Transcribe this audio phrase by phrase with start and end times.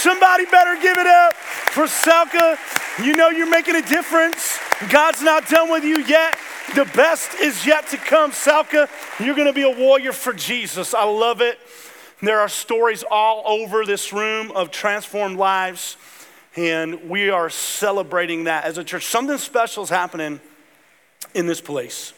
[0.00, 2.56] Somebody better give it up for Selka.
[3.04, 4.58] You know you're making a difference.
[4.88, 6.38] God's not done with you yet.
[6.74, 8.30] The best is yet to come.
[8.30, 8.88] Selka,
[9.22, 10.94] you're going to be a warrior for Jesus.
[10.94, 11.58] I love it.
[12.22, 15.98] There are stories all over this room of transformed lives,
[16.56, 19.04] and we are celebrating that as a church.
[19.04, 20.40] Something special is happening
[21.34, 22.14] in this place.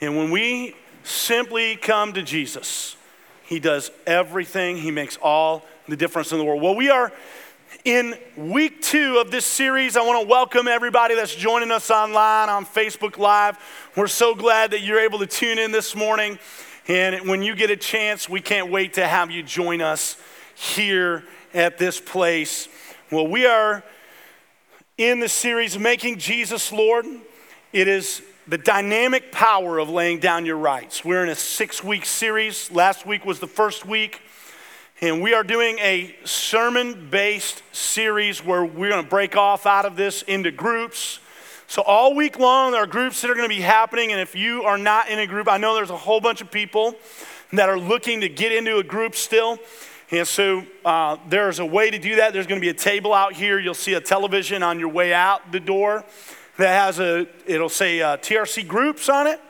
[0.00, 0.74] And when we
[1.04, 2.96] simply come to Jesus,
[3.44, 6.60] He does everything, He makes all the difference in the world.
[6.60, 7.10] Well, we are
[7.84, 9.96] in week two of this series.
[9.96, 13.58] I want to welcome everybody that's joining us online on Facebook Live.
[13.96, 16.38] We're so glad that you're able to tune in this morning.
[16.88, 20.16] And when you get a chance, we can't wait to have you join us
[20.54, 22.68] here at this place.
[23.10, 23.82] Well, we are
[24.98, 27.06] in the series Making Jesus Lord.
[27.72, 31.02] It is the dynamic power of laying down your rights.
[31.02, 32.70] We're in a six week series.
[32.70, 34.20] Last week was the first week.
[35.00, 39.84] And we are doing a sermon based series where we're going to break off out
[39.84, 41.20] of this into groups.
[41.68, 44.10] So, all week long, there are groups that are going to be happening.
[44.10, 46.50] And if you are not in a group, I know there's a whole bunch of
[46.50, 46.96] people
[47.52, 49.60] that are looking to get into a group still.
[50.10, 52.32] And so, uh, there's a way to do that.
[52.32, 53.60] There's going to be a table out here.
[53.60, 56.04] You'll see a television on your way out the door
[56.56, 59.40] that has a, it'll say uh, TRC groups on it.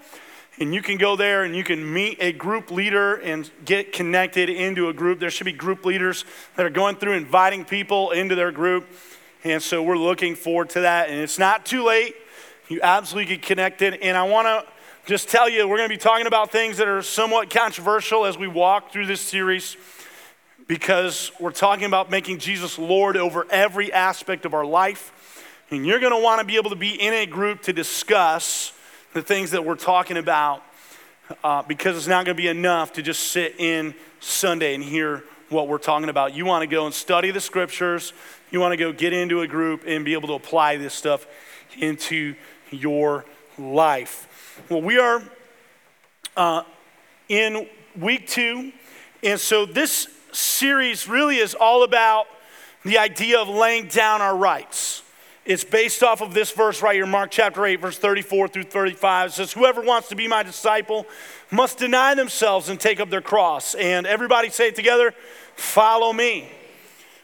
[0.60, 4.50] And you can go there and you can meet a group leader and get connected
[4.50, 5.20] into a group.
[5.20, 6.24] There should be group leaders
[6.56, 8.88] that are going through inviting people into their group.
[9.44, 11.10] And so we're looking forward to that.
[11.10, 12.16] And it's not too late.
[12.68, 13.94] You absolutely get connected.
[14.02, 14.72] And I want to
[15.06, 18.36] just tell you, we're going to be talking about things that are somewhat controversial as
[18.36, 19.76] we walk through this series
[20.66, 25.44] because we're talking about making Jesus Lord over every aspect of our life.
[25.70, 28.72] And you're going to want to be able to be in a group to discuss
[29.12, 30.62] the things that we're talking about
[31.42, 35.24] uh, because it's not going to be enough to just sit in Sunday and hear
[35.48, 36.34] what we're talking about.
[36.34, 38.12] You want to go and study the scriptures.
[38.50, 41.26] You want to go get into a group and be able to apply this stuff
[41.78, 42.34] into
[42.70, 43.24] your
[43.58, 44.64] life.
[44.68, 45.22] Well, we are
[46.36, 46.62] uh,
[47.28, 47.66] in
[47.98, 48.72] week two,
[49.22, 52.26] and so this series really is all about
[52.84, 55.02] the idea of laying down our rights.
[55.48, 59.30] It's based off of this verse right here, Mark chapter 8, verse 34 through 35.
[59.30, 61.06] It says, Whoever wants to be my disciple
[61.50, 63.74] must deny themselves and take up their cross.
[63.74, 65.14] And everybody say it together
[65.56, 66.50] follow me.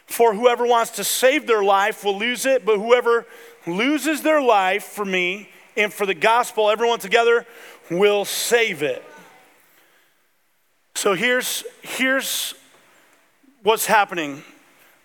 [0.07, 3.27] For whoever wants to save their life will lose it, but whoever
[3.67, 5.47] loses their life for me
[5.77, 7.45] and for the gospel, everyone together
[7.91, 9.03] will save it.
[10.95, 12.55] So here's, here's
[13.61, 14.43] what's happening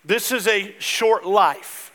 [0.03, 1.90] this is a short life.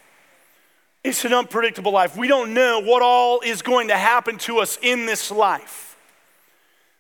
[1.06, 2.16] It's an unpredictable life.
[2.16, 5.96] We don't know what all is going to happen to us in this life.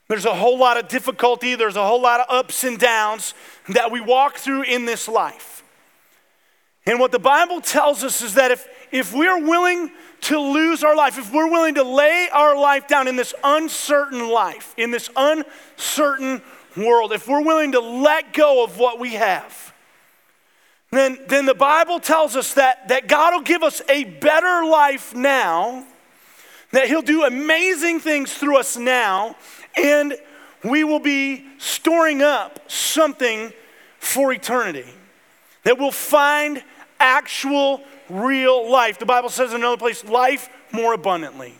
[0.06, 3.34] There's a whole lot of difficulty, there's a whole lot of ups and downs
[3.70, 5.64] that we walk through in this life.
[6.86, 9.90] And what the Bible tells us is that if, if we're willing
[10.20, 14.30] to lose our life, if we're willing to lay our life down in this uncertain
[14.30, 16.42] life, in this uncertain
[16.76, 19.74] world, if we're willing to let go of what we have,
[20.90, 25.14] then, then the Bible tells us that, that God will give us a better life
[25.14, 25.84] now,
[26.72, 29.36] that He'll do amazing things through us now,
[29.76, 30.16] and
[30.64, 33.52] we will be storing up something
[33.98, 34.86] for eternity.
[35.64, 36.62] That we'll find
[37.00, 38.98] actual, real life.
[38.98, 41.54] The Bible says in another place, life more abundantly.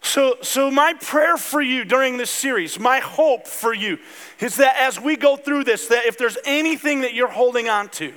[0.00, 3.98] So, so, my prayer for you during this series, my hope for you,
[4.38, 7.88] is that as we go through this, that if there's anything that you're holding on
[7.90, 8.14] to,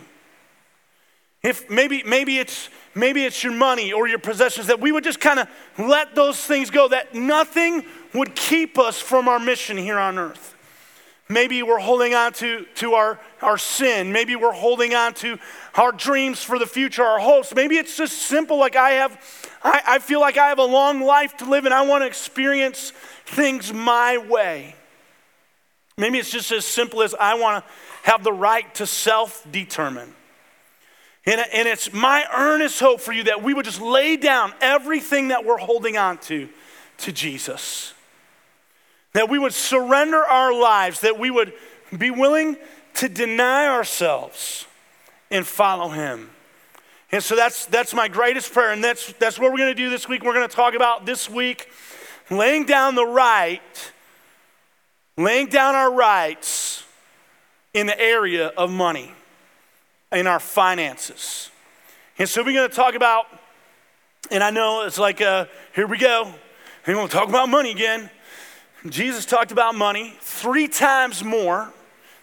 [1.44, 5.20] if maybe, maybe it's maybe it's your money or your possessions, that we would just
[5.20, 5.48] kind of
[5.78, 10.56] let those things go, that nothing would keep us from our mission here on earth.
[11.30, 14.12] Maybe we're holding on to, to our, our sin.
[14.12, 15.40] Maybe we're holding on to
[15.76, 17.56] our dreams for the future, our hopes.
[17.56, 21.00] Maybe it's just simple like I have, I, I feel like I have a long
[21.00, 22.92] life to live and I want to experience
[23.26, 24.76] things my way.
[25.98, 27.72] Maybe it's just as simple as I want to
[28.10, 30.14] have the right to self determine.
[31.26, 35.28] And, and it's my earnest hope for you that we would just lay down everything
[35.28, 36.50] that we're holding on to
[36.98, 37.94] to Jesus
[39.14, 41.54] that we would surrender our lives, that we would
[41.98, 42.58] be willing
[42.96, 44.66] to deny ourselves
[45.30, 46.30] and follow Him.
[47.12, 49.90] And so that's, that's my greatest prayer, and that's, that's what we're going to do
[49.90, 50.24] this week.
[50.24, 51.70] We're going to talk about this week
[52.30, 53.92] laying down the right,
[55.18, 56.86] laying down our rights
[57.74, 59.14] in the area of money,
[60.12, 61.50] in our finances.
[62.18, 63.26] And so we're going to talk about,
[64.30, 66.34] and I know it's like, uh, here we go.
[66.86, 68.10] We're going to talk about money again.
[68.90, 71.72] Jesus talked about money three times more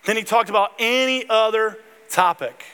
[0.05, 2.65] than he talked about any other topic.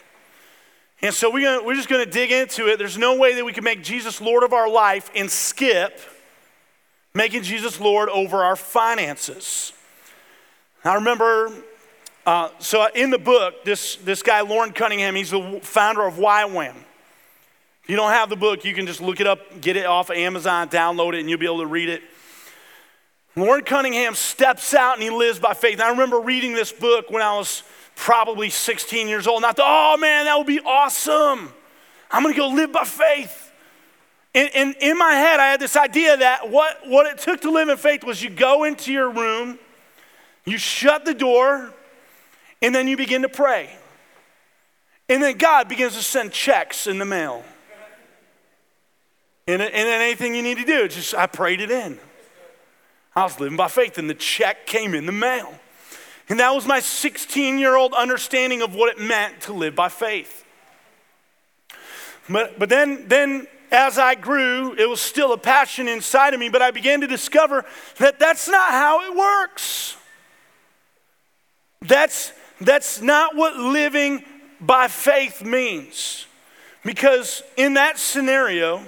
[1.02, 2.78] And so we're, gonna, we're just going to dig into it.
[2.78, 6.00] There's no way that we can make Jesus Lord of our life and skip
[7.14, 9.72] making Jesus Lord over our finances.
[10.84, 11.52] I remember,
[12.26, 16.74] uh, so in the book, this, this guy, Loren Cunningham, he's the founder of YWAM.
[17.82, 20.08] If you don't have the book, you can just look it up, get it off
[20.08, 22.02] of Amazon, download it, and you'll be able to read it.
[23.36, 25.74] Loren Cunningham steps out and he lives by faith.
[25.74, 27.62] And I remember reading this book when I was
[27.94, 31.52] probably 16 years old, and I thought, oh man, that would be awesome.
[32.10, 33.52] I'm gonna go live by faith.
[34.34, 37.50] And, and in my head, I had this idea that what, what it took to
[37.50, 39.58] live in faith was you go into your room,
[40.46, 41.73] you shut the door,
[42.64, 43.68] and then you begin to pray.
[45.10, 47.44] And then God begins to send checks in the mail.
[49.46, 51.98] And, and then anything you need to do, just I prayed it in.
[53.14, 55.52] I was living by faith, and the check came in the mail.
[56.30, 59.90] And that was my 16 year old understanding of what it meant to live by
[59.90, 60.42] faith.
[62.30, 66.48] But, but then, then, as I grew, it was still a passion inside of me,
[66.48, 67.66] but I began to discover
[67.98, 69.98] that that's not how it works.
[71.82, 72.32] That's,
[72.64, 74.24] that's not what living
[74.60, 76.26] by faith means.
[76.84, 78.82] Because in that scenario,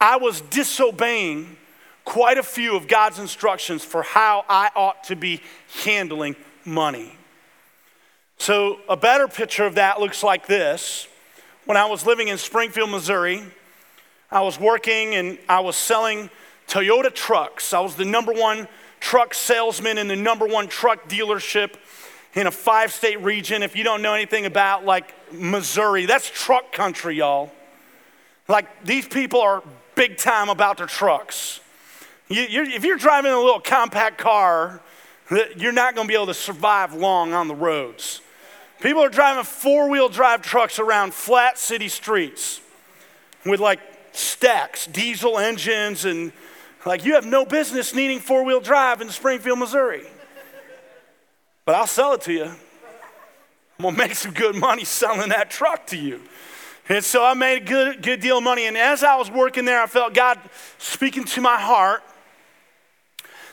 [0.00, 1.56] I was disobeying
[2.04, 5.40] quite a few of God's instructions for how I ought to be
[5.84, 7.16] handling money.
[8.38, 11.08] So, a better picture of that looks like this.
[11.64, 13.42] When I was living in Springfield, Missouri,
[14.30, 16.28] I was working and I was selling
[16.66, 17.72] Toyota trucks.
[17.72, 18.68] I was the number one
[19.00, 21.76] truck salesman in the number one truck dealership
[22.34, 23.62] in a five state region.
[23.62, 27.52] If you don't know anything about like Missouri, that's truck country, y'all.
[28.48, 29.62] Like these people are
[29.94, 31.60] big time about their trucks.
[32.28, 34.80] You, you're, if you're driving a little compact car,
[35.56, 38.20] you're not going to be able to survive long on the roads.
[38.80, 42.60] People are driving four wheel drive trucks around flat city streets
[43.46, 43.80] with like
[44.12, 46.32] stacks, diesel engines, and
[46.84, 50.04] like you have no business needing four wheel drive in Springfield, Missouri.
[51.64, 52.44] But I'll sell it to you.
[52.44, 56.20] I'm gonna make some good money selling that truck to you.
[56.88, 58.66] And so I made a good, good deal of money.
[58.66, 60.38] And as I was working there, I felt God
[60.78, 62.02] speaking to my heart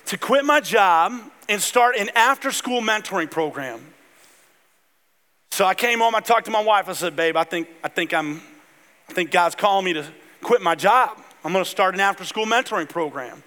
[0.08, 1.14] to quit my job
[1.48, 3.82] and start an after school mentoring program.
[5.50, 7.88] So I came home, I talked to my wife, I said, babe, I think, I
[7.88, 8.42] think I'm,
[9.10, 10.06] I think God's calling me to
[10.42, 11.18] quit my job.
[11.44, 13.44] I'm gonna start an after school mentoring program.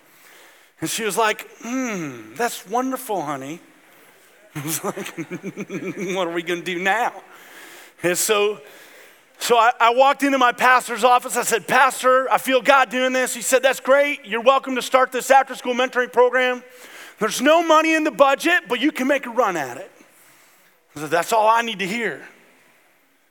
[0.81, 3.61] And she was like, hmm, that's wonderful, honey.
[4.65, 5.17] Was like,
[6.15, 7.12] what are we gonna do now?
[8.03, 8.61] And so
[9.39, 11.37] so I, I, walked into my pastor's office.
[11.37, 13.35] I said, Pastor, I feel God doing this.
[13.35, 14.25] He said, That's great.
[14.25, 16.62] You're welcome to start this after school mentoring program.
[17.19, 19.91] There's no money in the budget, but you can make a run at it.
[20.97, 22.27] I said, That's all I need to hear.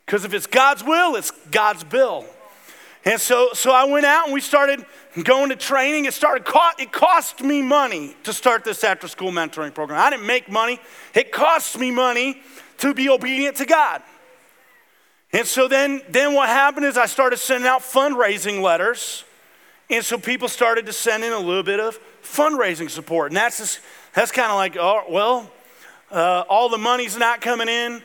[0.06, 2.26] Because if it's God's will, it's God's bill.
[3.06, 4.86] And so, so I went out and we started
[5.24, 6.06] going to training.
[6.06, 6.48] It started
[6.80, 10.00] it cost me money to start this after school mentoring program.
[10.00, 10.80] I didn't make money.
[11.14, 12.42] It cost me money
[12.78, 14.02] to be obedient to God.
[15.34, 19.26] And so then, then what happened is I started sending out fundraising letters.
[19.90, 23.32] And so people started to send in a little bit of fundraising support.
[23.32, 23.80] And that's,
[24.14, 25.52] that's kind of like, oh, well,
[26.12, 28.02] uh, all the money's not coming in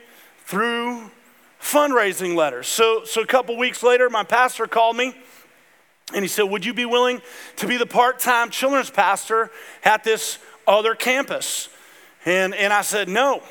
[0.46, 1.10] through
[1.60, 2.66] fundraising letters.
[2.66, 5.14] So, so a couple weeks later, my pastor called me
[6.14, 7.20] and he said, Would you be willing
[7.56, 9.50] to be the part time children's pastor
[9.84, 11.68] at this other campus?
[12.24, 13.42] And, and I said, No.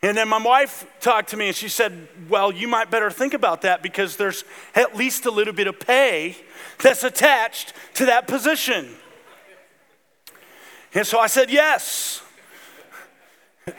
[0.00, 3.34] And then my wife talked to me and she said, Well, you might better think
[3.34, 4.44] about that because there's
[4.74, 6.36] at least a little bit of pay
[6.80, 8.88] that's attached to that position.
[10.94, 12.22] And so I said, Yes.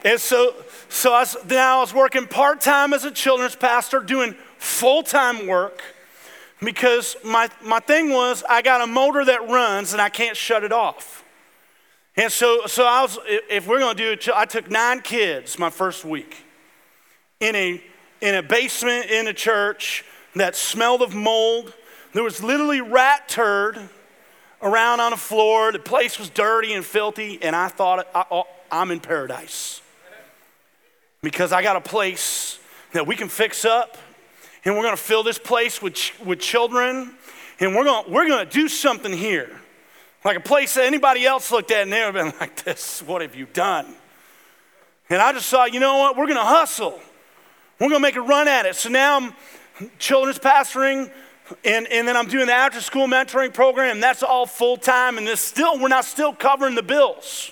[0.04, 0.54] And so,
[0.90, 5.04] so I was, now I was working part time as a children's pastor, doing full
[5.04, 5.82] time work
[6.60, 10.64] because my, my thing was I got a motor that runs and I can't shut
[10.64, 11.24] it off.
[12.16, 15.60] And so, so I was, if we're going to do it, I took nine kids
[15.60, 16.36] my first week
[17.38, 17.80] in a,
[18.20, 20.04] in a basement in a church
[20.34, 21.72] that smelled of mold.
[22.14, 23.78] There was literally rat turd
[24.60, 25.70] around on the floor.
[25.70, 29.80] The place was dirty and filthy, and I thought I, oh, I'm in paradise
[31.22, 32.58] because I got a place
[32.92, 33.98] that we can fix up,
[34.64, 37.14] and we're to fill this place with, with children,
[37.60, 39.60] and we're gonna, we're to do something here.
[40.24, 43.02] Like a place that anybody else looked at and they would have been like, this,
[43.02, 43.94] what have you done?
[45.08, 46.16] And I just thought, you know what?
[46.16, 47.00] We're to hustle.
[47.78, 48.76] We're to make a run at it.
[48.76, 51.10] So now I'm children's pastoring,
[51.64, 54.00] and, and then I'm doing the after school mentoring program.
[54.00, 57.50] That's all full time, and this still, we're not still covering the bills.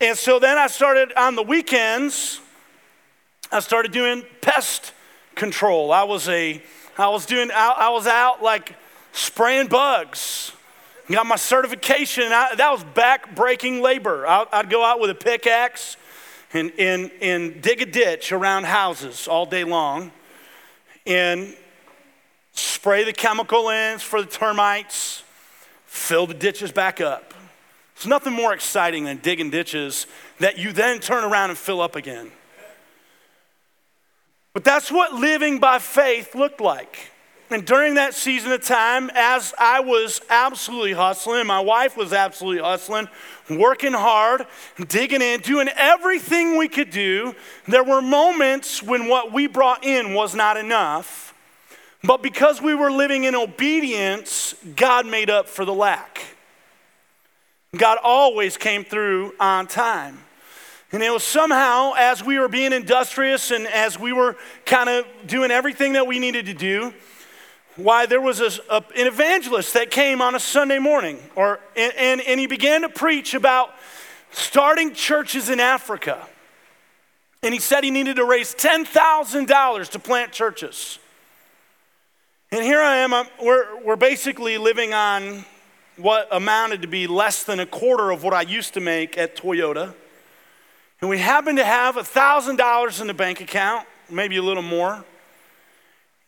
[0.00, 2.40] And so then I started on the weekends.
[3.50, 4.92] I started doing pest
[5.34, 5.90] control.
[5.90, 6.62] I was a,
[6.98, 8.76] I was doing, I, I was out like
[9.12, 10.52] spraying bugs.
[11.10, 12.24] Got my certification.
[12.24, 14.26] I, that was back-breaking labor.
[14.26, 15.96] I, I'd go out with a pickaxe
[16.52, 20.10] and, and, and dig a ditch around houses all day long
[21.06, 21.54] and
[22.52, 25.22] spray the chemical in for the termites,
[25.86, 27.32] fill the ditches back up.
[27.96, 30.06] There's nothing more exciting than digging ditches
[30.38, 32.30] that you then turn around and fill up again.
[34.52, 37.10] But that's what living by faith looked like.
[37.50, 42.62] And during that season of time, as I was absolutely hustling, my wife was absolutely
[42.62, 43.08] hustling,
[43.48, 44.46] working hard,
[44.88, 47.34] digging in, doing everything we could do,
[47.68, 51.32] there were moments when what we brought in was not enough.
[52.02, 56.35] But because we were living in obedience, God made up for the lack.
[57.74, 60.18] God always came through on time.
[60.92, 65.06] And it was somehow, as we were being industrious and as we were kind of
[65.26, 66.94] doing everything that we needed to do,
[67.74, 71.92] why there was a, a, an evangelist that came on a Sunday morning, or, and,
[71.96, 73.74] and, and he began to preach about
[74.30, 76.26] starting churches in Africa.
[77.42, 80.98] And he said he needed to raise $10,000 to plant churches.
[82.50, 85.44] And here I am, I'm, we're, we're basically living on
[85.96, 89.36] what amounted to be less than a quarter of what I used to make at
[89.36, 89.94] Toyota.
[91.00, 95.04] And we happened to have $1,000 in the bank account, maybe a little more.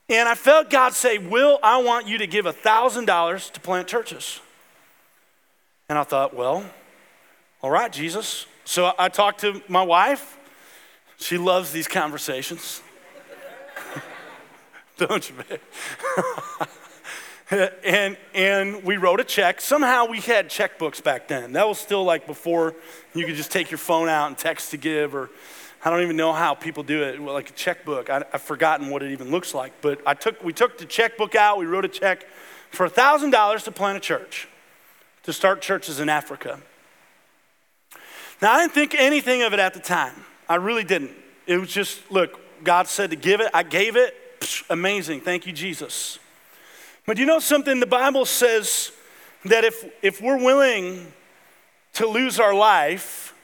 [0.09, 4.41] And I felt God say, Will, I want you to give $1,000 to plant churches.
[5.89, 6.65] And I thought, Well,
[7.61, 8.47] all right, Jesus.
[8.65, 10.39] So I talked to my wife.
[11.19, 12.83] She loves these conversations.
[14.97, 15.61] Don't you, babe?
[17.85, 19.61] and, and we wrote a check.
[19.61, 21.53] Somehow we had checkbooks back then.
[21.53, 22.75] That was still like before
[23.15, 25.31] you could just take your phone out and text to give, or
[25.83, 28.11] I don't even know how people do it, like a checkbook.
[28.11, 29.73] I, have forgotten what it even looks like.
[29.81, 32.27] But I took, we took the checkbook out, we wrote a check
[32.71, 34.47] for $1,000 to plant a church,
[35.23, 36.61] to start churches in Africa.
[38.43, 40.13] Now, I didn't think anything of it at the time.
[40.51, 41.13] I really didn't.
[41.47, 44.15] It was just, look, God said to give it, I gave it.
[44.41, 45.23] Psh, amazing.
[45.23, 46.19] Thank you, Jesus.
[47.09, 47.81] But you know something?
[47.81, 48.93] The Bible says
[49.47, 51.11] that if, if we're willing
[51.95, 53.35] to lose our life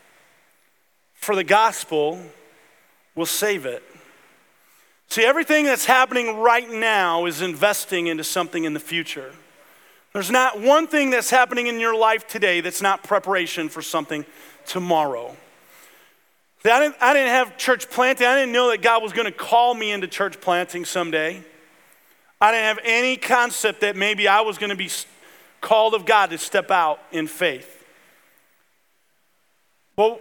[1.15, 2.21] for the gospel,
[3.15, 3.83] we'll save it.
[5.09, 9.33] See, everything that's happening right now is investing into something in the future.
[10.13, 14.27] There's not one thing that's happening in your life today that's not preparation for something
[14.67, 15.35] tomorrow.
[16.67, 18.27] I didn't, I didn't have church planting.
[18.27, 21.43] I didn't know that God was going to call me into church planting someday.
[22.41, 24.91] I didn't have any concept that maybe I was going to be
[25.61, 27.85] called of God to step out in faith.
[29.97, 30.21] Well,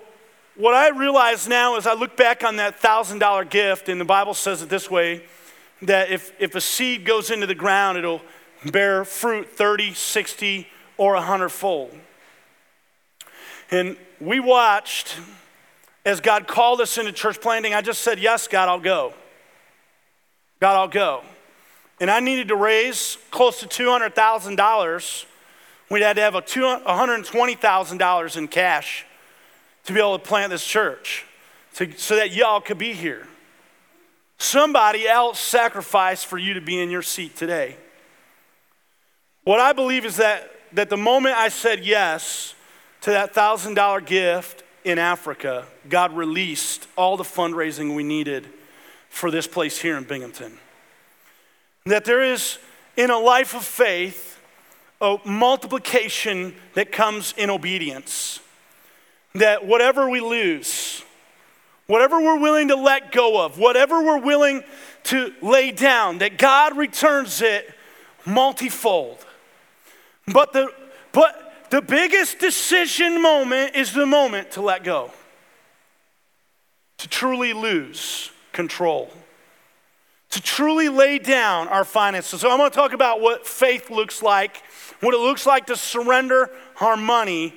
[0.55, 4.33] what I realize now is I look back on that $1,000 gift, and the Bible
[4.33, 5.23] says it this way
[5.81, 8.21] that if, if a seed goes into the ground, it'll
[8.71, 10.67] bear fruit 30, 60,
[10.97, 11.93] or 100 fold.
[13.71, 15.17] And we watched
[16.05, 17.73] as God called us into church planting.
[17.73, 19.13] I just said, Yes, God, I'll go.
[20.59, 21.23] God, I'll go
[21.99, 25.25] and I needed to raise close to $200,000,
[25.89, 29.05] we had to have a $120,000 in cash
[29.85, 31.25] to be able to plant this church
[31.75, 33.27] to, so that y'all could be here.
[34.37, 37.77] Somebody else sacrificed for you to be in your seat today.
[39.43, 42.55] What I believe is that, that the moment I said yes
[43.01, 48.47] to that $1,000 gift in Africa, God released all the fundraising we needed
[49.09, 50.57] for this place here in Binghamton.
[51.85, 52.59] That there is,
[52.95, 54.39] in a life of faith,
[55.01, 58.39] a multiplication that comes in obedience.
[59.35, 61.03] That whatever we lose,
[61.87, 64.63] whatever we're willing to let go of, whatever we're willing
[65.05, 67.69] to lay down, that God returns it
[68.25, 69.25] multifold.
[70.31, 70.69] But the,
[71.11, 75.11] but the biggest decision moment is the moment to let go,
[76.99, 79.11] to truly lose control
[80.33, 82.41] to truly lay down our finances.
[82.41, 84.63] So I'm going to talk about what faith looks like,
[84.99, 86.49] what it looks like to surrender
[86.81, 87.53] our money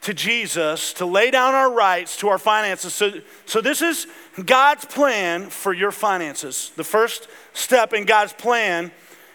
[0.00, 2.92] to Jesus, to lay down our rights to our finances.
[2.92, 3.12] So,
[3.46, 4.08] so this is
[4.44, 6.72] God's plan for your finances.
[6.74, 8.90] The first step in God's plan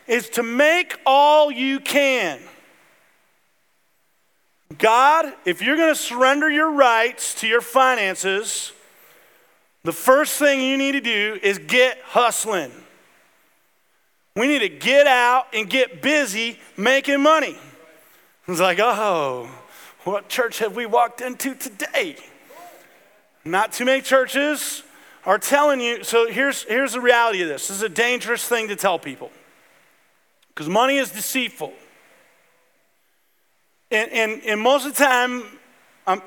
[0.06, 2.42] is to make all you can.
[4.78, 8.74] God, if you're going to surrender your rights to your finances,
[9.84, 12.72] the first thing you need to do is get hustling.
[14.36, 17.56] We need to get out and get busy making money.
[18.48, 19.50] It's like, oh,
[20.04, 22.18] what church have we walked into today?
[23.46, 24.84] Not too many churches
[25.26, 26.04] are telling you.
[26.04, 29.32] So here's, here's the reality of this this is a dangerous thing to tell people
[30.50, 31.74] because money is deceitful.
[33.92, 35.44] And, and, and most of the time,
[36.08, 36.18] uh,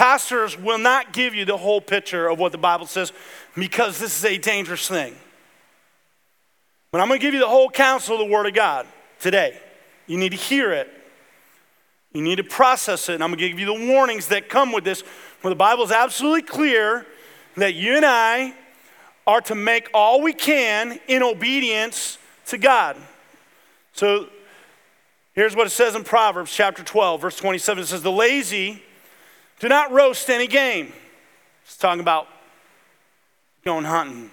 [0.00, 3.12] pastors will not give you the whole picture of what the Bible says
[3.54, 5.14] because this is a dangerous thing.
[6.90, 8.86] But I'm going to give you the whole counsel of the Word of God
[9.18, 9.60] today.
[10.06, 10.90] You need to hear it.
[12.14, 13.16] You need to process it.
[13.16, 15.02] And I'm going to give you the warnings that come with this.
[15.42, 17.04] Where the Bible is absolutely clear
[17.58, 18.54] that you and I
[19.26, 22.16] are to make all we can in obedience
[22.46, 22.96] to God.
[23.92, 24.30] So
[25.34, 27.82] here's what it says in Proverbs chapter 12, verse 27.
[27.82, 28.82] It says, The lazy
[29.60, 30.92] do not roast any game.
[31.64, 32.26] It's talking about
[33.64, 34.30] going hunting.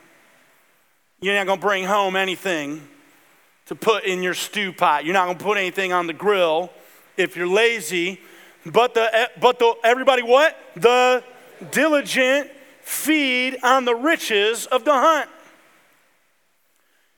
[1.20, 2.88] You're not going to bring home anything
[3.68, 5.06] to put in your stew pot.
[5.06, 6.72] You're not going to put anything on the grill
[7.18, 8.20] if you're lazy.
[8.66, 10.58] But the eh, but the everybody what?
[10.76, 11.24] The
[11.72, 12.50] diligent
[12.82, 15.30] feed on the riches of the hunt.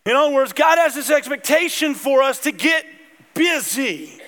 [0.05, 2.85] In other words, God has this expectation for us to get
[3.33, 4.19] busy,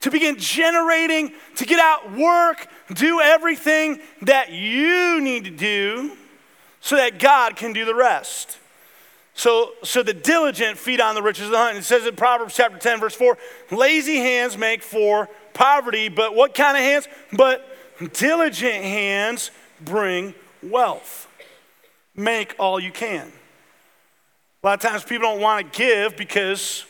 [0.00, 6.16] to begin generating, to get out, work, do everything that you need to do
[6.80, 8.58] so that God can do the rest.
[9.34, 11.78] So, so the diligent feed on the riches of the hunt.
[11.78, 13.38] It says in Proverbs chapter 10, verse 4
[13.70, 17.06] lazy hands make for poverty, but what kind of hands?
[17.32, 17.64] But
[18.14, 21.28] diligent hands bring wealth.
[22.16, 23.30] Make all you can.
[24.62, 26.84] A lot of times people don't want to give because,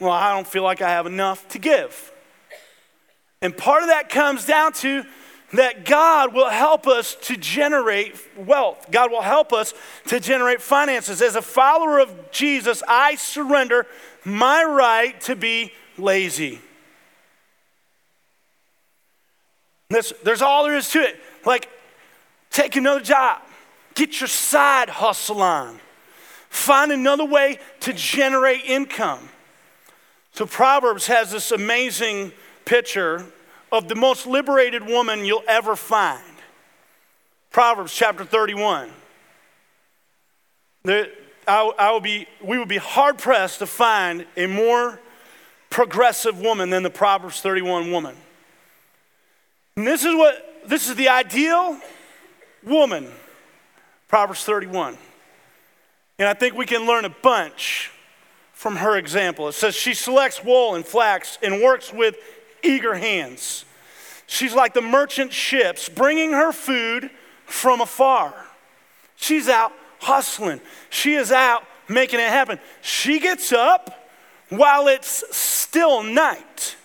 [0.00, 2.12] well, I don't feel like I have enough to give.
[3.40, 5.04] And part of that comes down to
[5.52, 8.86] that God will help us to generate wealth.
[8.90, 9.74] God will help us
[10.06, 11.20] to generate finances.
[11.20, 13.86] As a follower of Jesus, I surrender
[14.24, 16.60] my right to be lazy.
[19.90, 21.20] There's, there's all there is to it.
[21.44, 21.68] Like,
[22.50, 23.42] take another job,
[23.94, 25.78] get your side hustle on,
[26.48, 29.28] find another way to generate income.
[30.32, 32.32] So, Proverbs has this amazing
[32.64, 33.26] picture
[33.72, 36.22] of the most liberated woman you'll ever find.
[37.50, 38.90] Proverbs chapter 31.
[40.84, 41.10] The,
[41.48, 45.00] I, I be, we would be hard pressed to find a more
[45.70, 48.14] progressive woman than the Proverbs 31 woman.
[49.76, 51.78] And this is what this is the ideal
[52.62, 53.08] woman,
[54.06, 54.98] Proverbs 31.
[56.18, 57.90] And I think we can learn a bunch
[58.52, 59.48] from her example.
[59.48, 62.16] It says she selects wool and flax and works with
[62.62, 63.64] eager hands.
[64.26, 67.10] She's like the merchant ships bringing her food
[67.44, 68.34] from afar.
[69.16, 72.58] She's out hustling, she is out making it happen.
[72.80, 74.08] She gets up
[74.48, 76.76] while it's still night.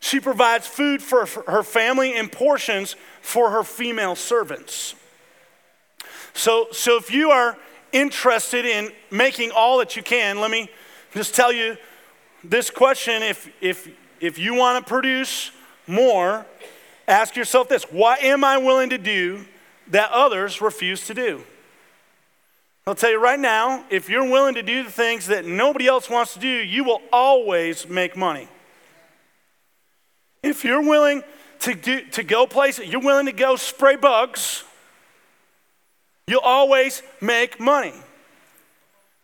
[0.00, 4.94] She provides food for her family and portions for her female servants.
[6.34, 7.56] So, so if you are
[7.92, 10.68] interested in making all that you can, let me
[11.14, 11.76] just tell you
[12.42, 13.88] this question if, if
[14.24, 15.50] if you want to produce
[15.86, 16.46] more,
[17.06, 19.44] ask yourself this what am I willing to do
[19.88, 21.44] that others refuse to do?
[22.86, 26.08] I'll tell you right now, if you're willing to do the things that nobody else
[26.08, 28.48] wants to do, you will always make money.
[30.42, 31.22] If you're willing
[31.60, 34.64] to, do, to go places, you're willing to go spray bugs,
[36.26, 37.94] you'll always make money.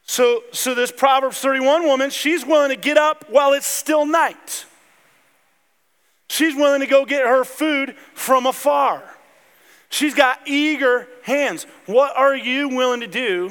[0.02, 4.66] So, so this Proverbs 31 woman, she's willing to get up while it's still night.
[6.30, 9.02] She's willing to go get her food from afar.
[9.88, 11.66] She's got eager hands.
[11.86, 13.50] What are you willing to do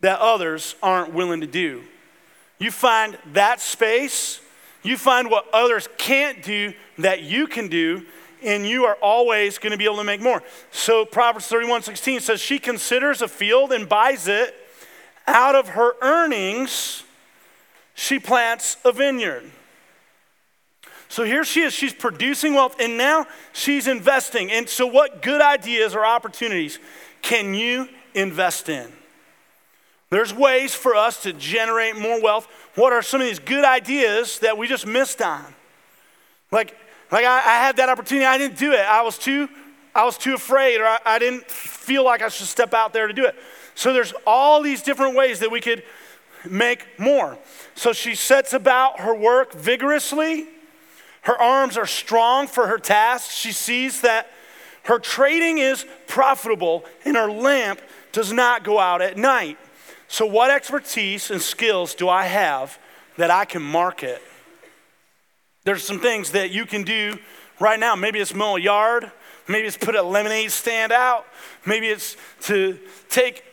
[0.00, 1.84] that others aren't willing to do?
[2.58, 4.40] You find that space,
[4.82, 8.04] you find what others can't do that you can do,
[8.42, 10.42] and you are always going to be able to make more.
[10.72, 14.56] So Proverbs 31 16 says, She considers a field and buys it.
[15.28, 17.04] Out of her earnings,
[17.94, 19.52] she plants a vineyard.
[21.08, 24.52] So here she is, she's producing wealth, and now she's investing.
[24.52, 26.78] And so, what good ideas or opportunities
[27.22, 28.92] can you invest in?
[30.10, 32.46] There's ways for us to generate more wealth.
[32.74, 35.44] What are some of these good ideas that we just missed on?
[36.50, 36.76] Like,
[37.10, 38.80] like I, I had that opportunity, I didn't do it.
[38.80, 39.48] I was too,
[39.94, 43.06] I was too afraid, or I, I didn't feel like I should step out there
[43.06, 43.34] to do it.
[43.74, 45.82] So there's all these different ways that we could
[46.48, 47.38] make more.
[47.74, 50.48] So she sets about her work vigorously
[51.28, 53.30] her arms are strong for her task.
[53.30, 54.30] She sees that
[54.84, 59.58] her trading is profitable and her lamp does not go out at night.
[60.08, 62.78] So, what expertise and skills do I have
[63.18, 64.22] that I can market?
[65.64, 67.18] There's some things that you can do
[67.60, 67.94] right now.
[67.94, 69.12] Maybe it's mow a yard,
[69.48, 71.26] Maybe it's put a lemonade stand out.
[71.66, 72.78] Maybe it's to
[73.10, 73.44] take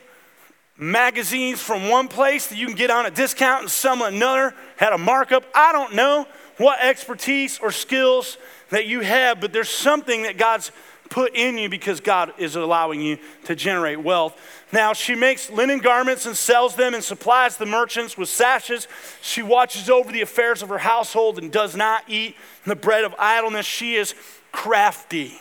[0.78, 4.94] magazines from one place that you can get on a discount and some another had
[4.94, 5.44] a markup.
[5.54, 6.26] I don't know
[6.58, 8.38] what expertise or skills
[8.70, 10.72] that you have, but there's something that God's
[11.08, 14.36] put in you because God is allowing you to generate wealth.
[14.72, 18.88] Now, she makes linen garments and sells them and supplies the merchants with sashes.
[19.22, 23.14] She watches over the affairs of her household and does not eat the bread of
[23.18, 23.66] idleness.
[23.66, 24.14] She is
[24.52, 25.34] crafty.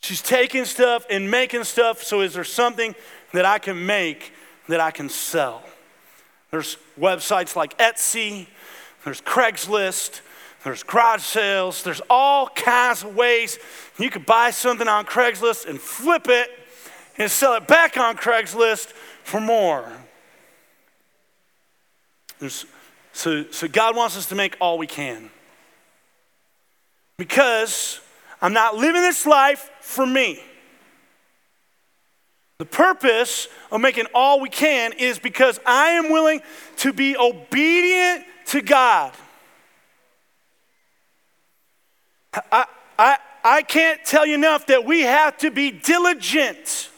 [0.00, 2.02] She's taking stuff and making stuff.
[2.02, 2.94] So, is there something
[3.32, 4.32] that I can make
[4.68, 5.62] that I can sell?
[6.50, 8.46] There's websites like Etsy,
[9.04, 10.20] there's Craigslist,
[10.64, 13.58] there's garage sales, there's all kinds of ways
[13.98, 16.50] you could buy something on Craigslist and flip it
[17.18, 18.88] and sell it back on Craigslist
[19.22, 19.86] for more.
[22.38, 22.66] There's,
[23.12, 25.30] so, so God wants us to make all we can.
[27.16, 28.00] Because
[28.42, 30.42] I'm not living this life for me.
[32.58, 36.40] The purpose of making all we can is because I am willing
[36.78, 39.12] to be obedient to God.
[42.50, 42.66] I,
[42.98, 46.90] I, I can't tell you enough that we have to be diligent.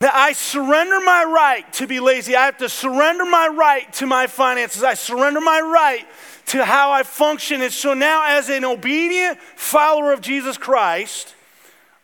[0.00, 2.34] That I surrender my right to be lazy.
[2.36, 4.82] I have to surrender my right to my finances.
[4.82, 6.06] I surrender my right
[6.46, 7.62] to how I function.
[7.62, 11.35] And so now, as an obedient follower of Jesus Christ,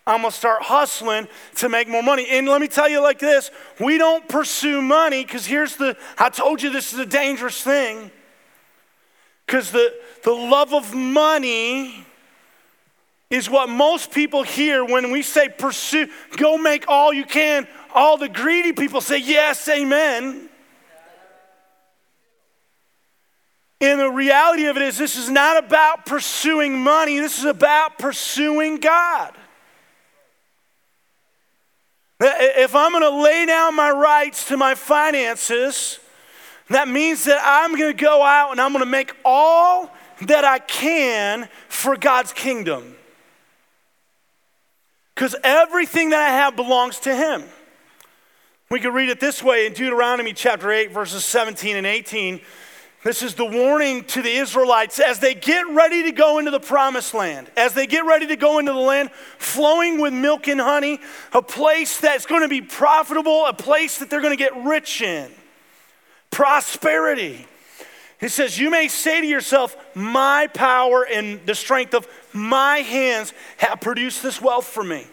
[0.06, 2.26] I'm gonna start hustling to make more money.
[2.28, 6.28] And let me tell you like this we don't pursue money because here's the, I
[6.28, 8.10] told you this is a dangerous thing.
[9.46, 12.06] Because the, the love of money
[13.30, 17.66] is what most people hear when we say pursue, go make all you can.
[17.94, 20.48] All the greedy people say, yes, amen.
[23.80, 27.98] And the reality of it is, this is not about pursuing money, this is about
[27.98, 29.34] pursuing God.
[32.24, 35.98] If I'm going to lay down my rights to my finances,
[36.68, 39.90] that means that I'm going to go out and I'm going to make all
[40.22, 42.96] that I can for God's kingdom.
[45.14, 47.44] Because everything that I have belongs to Him.
[48.70, 52.40] We could read it this way in Deuteronomy chapter 8, verses 17 and 18.
[53.04, 56.60] This is the warning to the Israelites as they get ready to go into the
[56.60, 60.60] promised land, as they get ready to go into the land flowing with milk and
[60.60, 61.00] honey,
[61.32, 65.02] a place that's going to be profitable, a place that they're going to get rich
[65.02, 65.28] in,
[66.30, 67.44] prosperity.
[68.20, 73.32] He says, You may say to yourself, My power and the strength of my hands
[73.56, 75.08] have produced this wealth for me.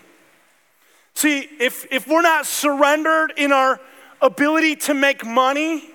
[1.16, 3.80] See, if, if we're not surrendered in our
[4.22, 5.90] ability to make money,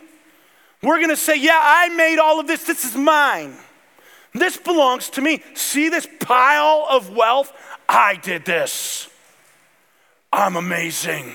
[0.85, 3.57] we're gonna say, Yeah, I made all of this, this is mine.
[4.33, 5.43] This belongs to me.
[5.55, 7.53] See this pile of wealth?
[7.89, 9.09] I did this.
[10.33, 11.33] I'm amazing.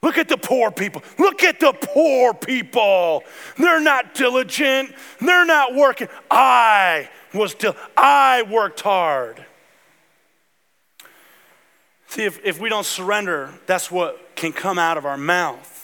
[0.00, 1.02] Look at the poor people.
[1.18, 3.24] Look at the poor people.
[3.56, 4.94] They're not diligent.
[5.20, 6.06] They're not working.
[6.30, 9.44] I was dil- I worked hard.
[12.06, 15.77] See, if, if we don't surrender, that's what can come out of our mouth.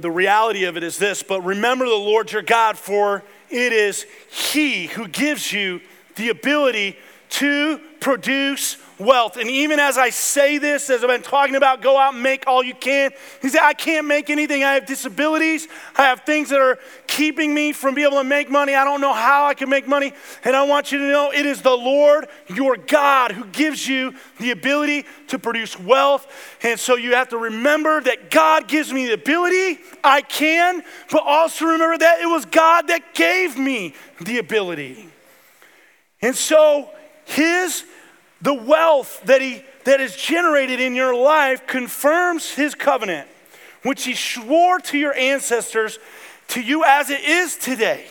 [0.00, 4.06] The reality of it is this but remember the Lord your God, for it is
[4.28, 5.80] He who gives you
[6.16, 6.96] the ability
[7.30, 9.36] to produce wealth.
[9.36, 12.46] And even as I say this, as I've been talking about, go out and make
[12.46, 13.10] all you can,
[13.42, 14.62] he said, I can't make anything.
[14.62, 15.68] I have disabilities.
[15.96, 18.74] I have things that are keeping me from being able to make money.
[18.74, 20.12] I don't know how I can make money.
[20.44, 24.14] And I want you to know it is the Lord your God who gives you
[24.38, 26.26] the ability to produce wealth.
[26.62, 29.80] And so you have to remember that God gives me the ability.
[30.02, 35.08] I can, but also remember that it was God that gave me the ability.
[36.22, 36.90] And so
[37.24, 37.84] his
[38.44, 43.26] the wealth that he that is generated in your life confirms his covenant,
[43.82, 45.98] which he swore to your ancestors,
[46.48, 48.06] to you as it is today.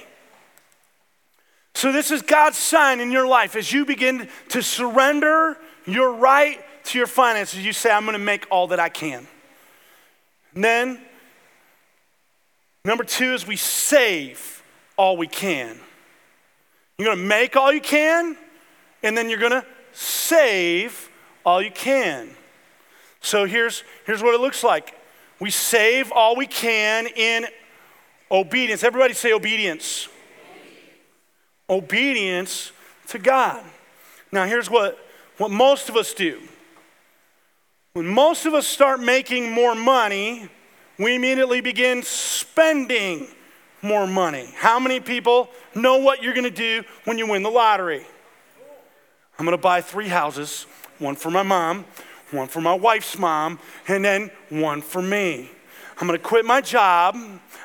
[1.76, 6.60] So, this is God's sign in your life as you begin to surrender your right
[6.86, 7.64] to your finances.
[7.64, 9.28] You say, I'm going to make all that I can.
[10.56, 11.02] And then,
[12.86, 14.64] number two is we save
[14.98, 15.78] all we can.
[16.98, 18.36] You're going to make all you can,
[19.02, 21.10] and then you're going to save
[21.46, 22.30] all you can.
[23.22, 24.96] So here's, here's what it looks like
[25.40, 27.46] we save all we can in
[28.32, 28.84] obedience.
[28.84, 30.08] Everybody say obedience.
[31.70, 32.72] Obedience
[33.08, 33.64] to God.
[34.32, 34.98] Now, here's what,
[35.38, 36.40] what most of us do.
[37.94, 40.50] When most of us start making more money,
[40.98, 43.28] we immediately begin spending
[43.82, 44.50] more money.
[44.56, 48.06] How many people know what you're going to do when you win the lottery?
[49.38, 50.66] I'm to buy three houses
[51.00, 51.86] one for my mom,
[52.32, 55.50] one for my wife's mom, and then one for me.
[56.00, 57.16] I'm to quit my job.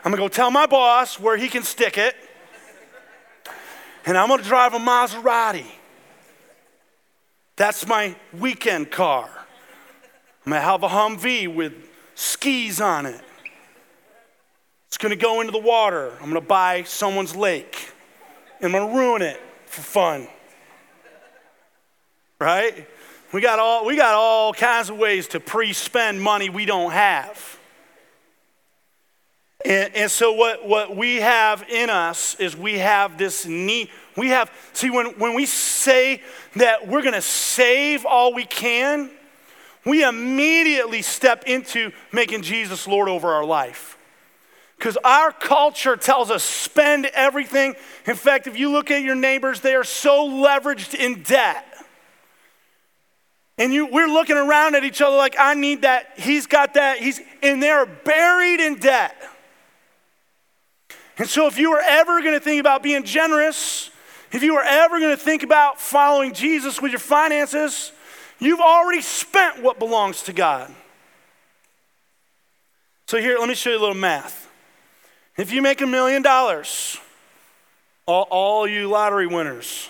[0.05, 2.15] I'm to go tell my boss where he can stick it.
[4.07, 5.67] And I'm to drive a Maserati.
[7.57, 9.29] That's my weekend car.
[10.47, 11.75] I'm to have a Humvee with
[12.15, 13.21] skis on it.
[14.87, 16.13] It's to go into the water.
[16.23, 17.93] I'm to buy someone's lake.
[18.63, 20.29] I'm to ruin it for fun.
[22.41, 22.87] Right?
[23.33, 26.93] We got all, we got all kinds of ways to pre spend money we don't
[26.93, 27.59] have.
[29.65, 33.91] And, and, so, what, what we have in us is we have this need.
[34.17, 36.23] We have, see, when, when we say
[36.57, 39.11] that we're going to save all we can,
[39.85, 43.99] we immediately step into making Jesus Lord over our life.
[44.77, 47.75] Because our culture tells us spend everything.
[48.07, 51.68] In fact, if you look at your neighbors, they are so leveraged in debt.
[53.59, 56.13] And you, we're looking around at each other like, I need that.
[56.17, 56.99] He's got that.
[56.99, 59.17] He's, and they're buried in debt.
[61.19, 63.91] And so, if you are ever going to think about being generous,
[64.31, 67.91] if you are ever going to think about following Jesus with your finances,
[68.39, 70.73] you've already spent what belongs to God.
[73.07, 74.49] So, here, let me show you a little math.
[75.37, 76.99] If you make a million dollars,
[78.07, 79.89] all you lottery winners,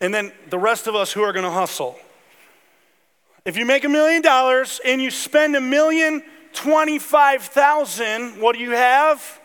[0.00, 1.96] and then the rest of us who are going to hustle,
[3.46, 8.62] if you make a million dollars and you spend a million twenty-five thousand, what do
[8.62, 9.40] you have?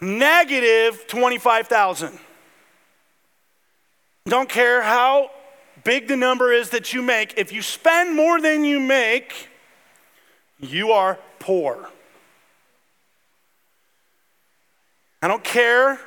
[0.00, 2.18] Negative twenty-five thousand.
[4.26, 5.30] Don't care how
[5.82, 9.48] big the number is that you make, if you spend more than you make,
[10.60, 11.88] you are poor.
[15.22, 15.98] I don't care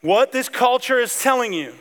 [0.00, 1.74] what this culture is telling you.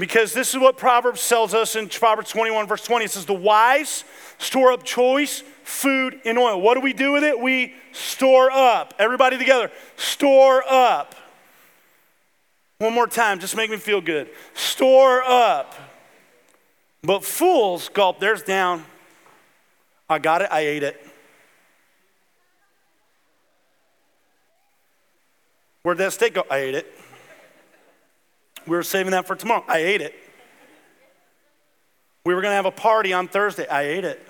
[0.00, 3.04] Because this is what Proverbs tells us in Proverbs 21, verse 20.
[3.04, 4.04] It says, The wise
[4.38, 6.58] store up choice food and oil.
[6.58, 7.38] What do we do with it?
[7.38, 8.94] We store up.
[8.98, 11.14] Everybody together, store up.
[12.78, 14.30] One more time, just make me feel good.
[14.54, 15.74] Store up.
[17.02, 18.86] But fools gulp theirs down.
[20.08, 21.06] I got it, I ate it.
[25.82, 26.44] Where'd that steak go?
[26.50, 26.94] I ate it.
[28.66, 29.64] We were saving that for tomorrow.
[29.66, 30.14] I ate it.
[32.24, 33.66] We were going to have a party on Thursday.
[33.66, 34.26] I ate it.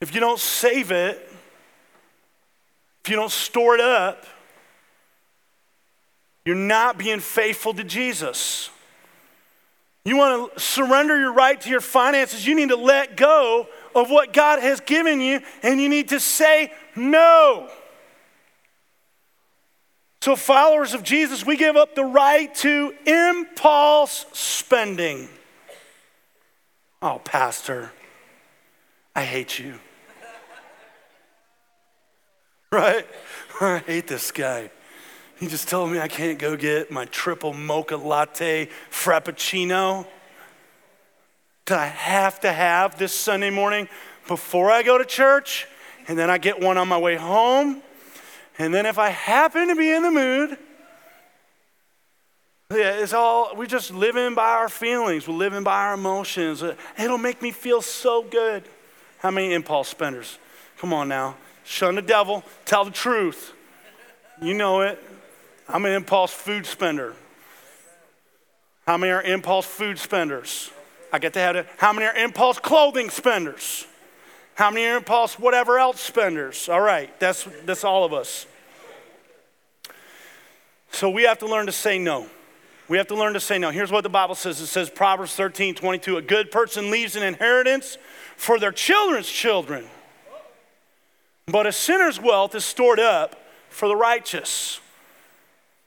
[0.00, 1.30] If you don't save it,
[3.04, 4.26] if you don't store it up,
[6.44, 8.70] you're not being faithful to Jesus.
[10.04, 14.10] You want to surrender your right to your finances, you need to let go of
[14.10, 17.70] what God has given you, and you need to say no.
[20.28, 25.26] So, followers of Jesus, we give up the right to impulse spending.
[27.00, 27.92] Oh, Pastor,
[29.16, 29.78] I hate you.
[32.70, 33.06] right?
[33.58, 34.70] I hate this guy.
[35.40, 40.06] He just told me I can't go get my triple mocha latte frappuccino
[41.64, 43.88] that I have to have this Sunday morning
[44.26, 45.66] before I go to church,
[46.06, 47.80] and then I get one on my way home
[48.58, 50.58] and then if I happen to be in the mood,
[52.70, 55.26] yeah, it's all, we're just living by our feelings.
[55.26, 56.62] We're living by our emotions.
[56.62, 58.62] Uh, it'll make me feel so good.
[59.20, 60.38] How many impulse spenders?
[60.76, 61.36] Come on now.
[61.64, 62.44] Shun the devil.
[62.66, 63.54] Tell the truth.
[64.42, 65.02] You know it.
[65.66, 67.14] I'm an impulse food spender.
[68.86, 70.70] How many are impulse food spenders?
[71.12, 71.66] I get to have it.
[71.78, 73.86] How many are impulse clothing spenders?
[74.58, 76.68] How many are impulse whatever else spenders?
[76.68, 78.44] All right, that's, that's all of us.
[80.90, 82.26] So we have to learn to say no.
[82.88, 83.70] We have to learn to say no.
[83.70, 87.22] Here's what the Bible says it says, Proverbs 13 22, a good person leaves an
[87.22, 87.98] inheritance
[88.36, 89.84] for their children's children,
[91.46, 94.80] but a sinner's wealth is stored up for the righteous.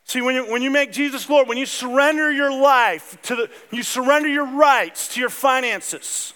[0.06, 3.50] See, when you, when you make Jesus Lord, when you surrender your life to the,
[3.70, 6.34] you surrender your rights to your finances,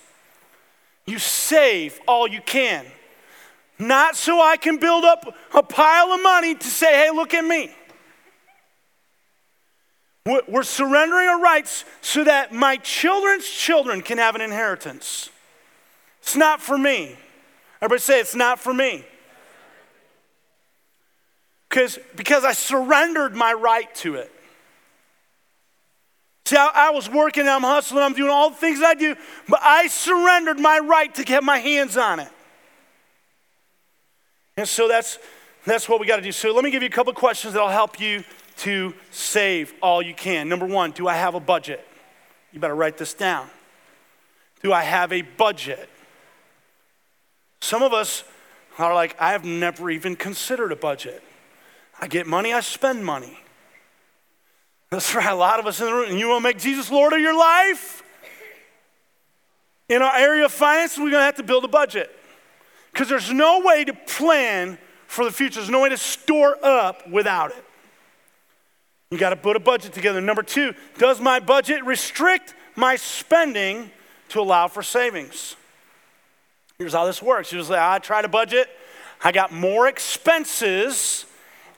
[1.06, 2.86] you save all you can.
[3.78, 7.44] Not so I can build up a pile of money to say, hey, look at
[7.44, 7.74] me.
[10.48, 15.30] We're surrendering our rights so that my children's children can have an inheritance.
[16.22, 17.16] It's not for me.
[17.80, 19.06] Everybody say, it's not for me.
[21.70, 24.32] Because, because I surrendered my right to it.
[26.46, 29.16] See, I, I, was working, I'm hustling, I'm doing all the things I do,
[29.50, 32.30] but I surrendered my right to get my hands on it.
[34.56, 35.18] And so that's,
[35.66, 36.32] that's what we got to do.
[36.32, 38.24] So let me give you a couple questions that'll help you
[38.58, 40.48] to save all you can.
[40.48, 41.86] Number one, do I have a budget?
[42.52, 43.50] You better write this down.
[44.62, 45.90] Do I have a budget?
[47.60, 48.24] Some of us
[48.78, 51.24] are like, I have never even considered a budget.
[52.00, 53.40] I get money, I spend money.
[54.90, 56.10] That's right, a lot of us in the room.
[56.10, 58.04] And you want to make Jesus Lord of your life?
[59.90, 62.10] In our area of finance, we're going to have to build a budget.
[62.92, 67.08] Because there's no way to plan for the future, there's no way to store up
[67.10, 67.64] without it.
[69.12, 70.20] You got to put a budget together.
[70.20, 73.92] Number two, does my budget restrict my spending
[74.30, 75.56] to allow for savings?
[76.78, 77.52] Here's how this works.
[77.52, 78.68] You just say, I try to budget,
[79.24, 81.26] I got more expenses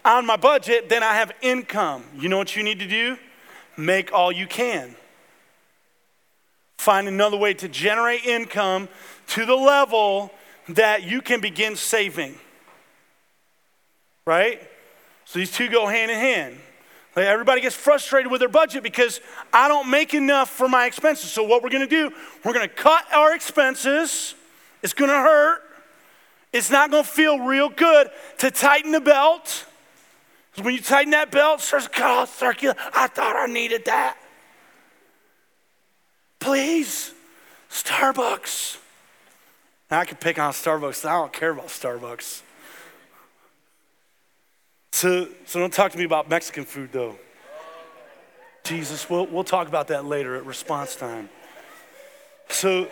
[0.07, 2.03] on my budget then I have income.
[2.17, 3.17] You know what you need to do?
[3.75, 4.95] Make all you can.
[6.77, 8.87] Find another way to generate income
[9.27, 10.31] to the level
[10.69, 12.35] that you can begin saving.
[14.25, 14.61] Right?
[15.25, 16.57] So these two go hand in hand.
[17.15, 19.19] Like everybody gets frustrated with their budget because
[19.51, 21.31] I don't make enough for my expenses.
[21.31, 22.11] So what we're to do,
[22.45, 24.35] we're to cut our expenses.
[24.83, 25.63] It's to hurt.
[26.53, 29.65] It's not to feel real good to tighten the belt.
[30.61, 32.75] When you tighten that belt, starts to circular.
[32.93, 34.17] I thought I needed that.
[36.39, 37.13] Please,
[37.69, 38.77] Starbucks.
[39.91, 41.05] Now, I could pick on Starbucks.
[41.05, 42.41] I don't care about Starbucks.
[44.91, 47.19] So, so don't talk to me about Mexican food, though.
[48.63, 51.29] Jesus, we'll, we'll talk about that later at response time.
[52.49, 52.87] So,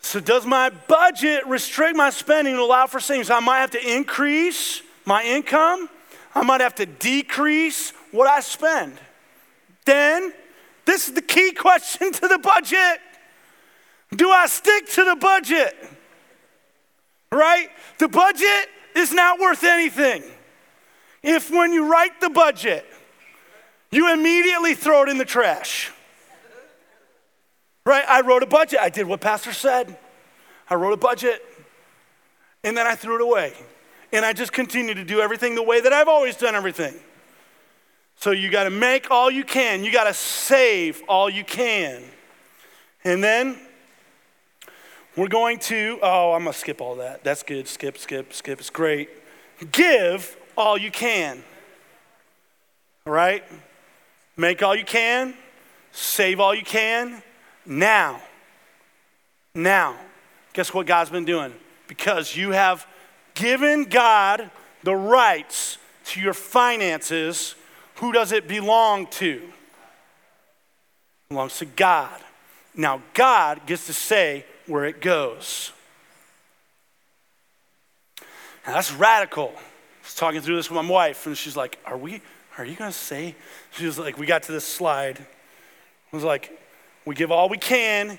[0.00, 3.28] so does my budget restrict my spending and allow for savings?
[3.28, 5.90] I might have to increase my income.
[6.34, 8.98] I might have to decrease what I spend.
[9.84, 10.32] Then,
[10.84, 13.00] this is the key question to the budget.
[14.14, 15.76] Do I stick to the budget?
[17.30, 17.68] Right?
[17.98, 20.22] The budget is not worth anything.
[21.22, 22.86] If when you write the budget,
[23.90, 25.90] you immediately throw it in the trash.
[27.84, 28.04] Right?
[28.06, 28.80] I wrote a budget.
[28.80, 29.96] I did what Pastor said.
[30.70, 31.42] I wrote a budget
[32.62, 33.54] and then I threw it away.
[34.12, 36.94] And I just continue to do everything the way that I've always done everything.
[38.16, 42.02] So you got to make all you can, you got to save all you can.
[43.04, 43.56] And then
[45.16, 47.22] we're going to, oh, I'm going to skip all that.
[47.22, 47.68] That's good.
[47.68, 48.58] Skip, skip, skip.
[48.60, 49.08] It's great.
[49.72, 51.42] Give all you can.
[53.06, 53.44] All right?
[54.36, 55.34] Make all you can.
[55.92, 57.22] Save all you can.
[57.66, 58.20] Now.
[59.54, 59.96] Now.
[60.52, 61.52] Guess what God's been doing?
[61.86, 62.86] Because you have
[63.38, 64.50] given God
[64.82, 67.54] the rights to your finances,
[67.96, 69.36] who does it belong to?
[69.36, 72.20] It belongs to God.
[72.74, 75.72] Now, God gets to say where it goes.
[78.66, 79.52] Now, that's radical.
[79.56, 79.60] I
[80.02, 82.20] was talking through this with my wife, and she's like, Are we,
[82.58, 83.34] are you gonna say?
[83.72, 85.18] She was like, We got to this slide.
[85.18, 86.58] I was like,
[87.04, 88.18] We give all we can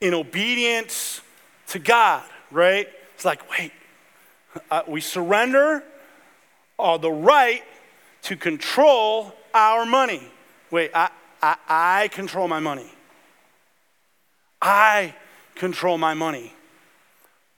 [0.00, 1.20] in obedience
[1.68, 2.88] to God, right?
[3.14, 3.72] It's like, wait,
[4.70, 5.82] uh, we surrender
[6.78, 7.62] all the right
[8.22, 10.22] to control our money.
[10.70, 11.10] Wait, I,
[11.42, 12.90] I, I control my money.
[14.62, 15.14] I
[15.54, 16.52] control my money.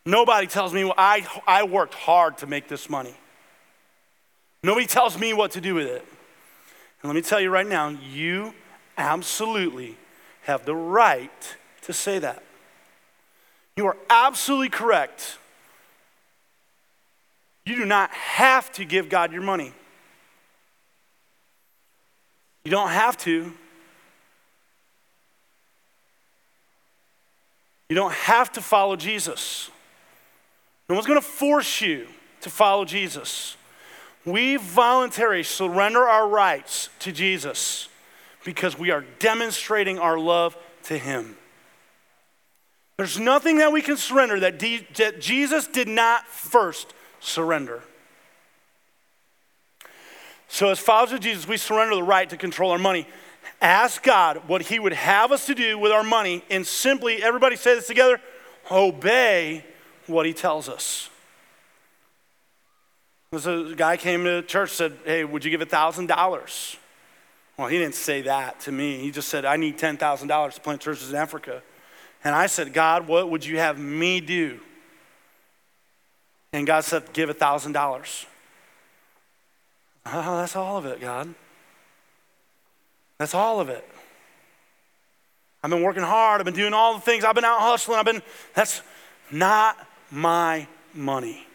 [0.05, 3.15] Nobody tells me, I, I worked hard to make this money.
[4.65, 6.05] Nobody tells me what to do with it.
[7.03, 8.55] And let me tell you right now, you
[8.97, 9.97] absolutely
[10.43, 12.43] have the right to say that.
[13.77, 15.39] You are absolutely correct.
[17.65, 19.73] You do not have to give God your money.
[22.65, 23.53] You don't have to.
[27.89, 29.71] You don't have to follow Jesus.
[30.89, 32.07] No one's going to force you
[32.41, 33.57] to follow Jesus.
[34.25, 37.89] We voluntarily surrender our rights to Jesus
[38.45, 41.37] because we are demonstrating our love to Him.
[42.97, 47.83] There's nothing that we can surrender that, D- that Jesus did not first surrender.
[50.49, 53.07] So, as followers of Jesus, we surrender the right to control our money
[53.63, 57.57] ask God what He would have us to do with our money, and simply, everybody
[57.57, 58.21] say this together
[58.71, 59.65] obey
[60.07, 61.09] what He tells us.
[63.33, 66.77] A guy came to church said, Hey, would you give $1,000?
[67.57, 68.99] Well, he didn't say that to me.
[68.99, 71.63] He just said, I need $10,000 to plant churches in Africa.
[72.25, 74.61] And I said, God, what would you have me do?
[76.53, 78.27] And God said, Give a $1,000.
[80.05, 81.35] Oh, that's all of it, God.
[83.19, 83.89] That's all of it.
[85.63, 86.41] I've been working hard.
[86.41, 87.25] I've been doing all the things.
[87.25, 87.99] I've been out hustling.
[87.99, 88.23] I've been,
[88.55, 88.83] that's
[89.31, 89.79] not
[90.11, 91.47] my money.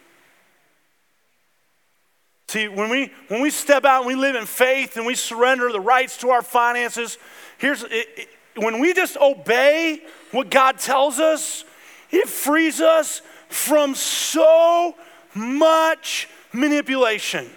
[2.48, 5.70] See, when we, when we step out and we live in faith and we surrender
[5.72, 7.18] the rights to our finances,
[7.58, 11.66] here's it, it, when we just obey what God tells us,
[12.10, 14.96] it frees us from so
[15.34, 17.50] much manipulation.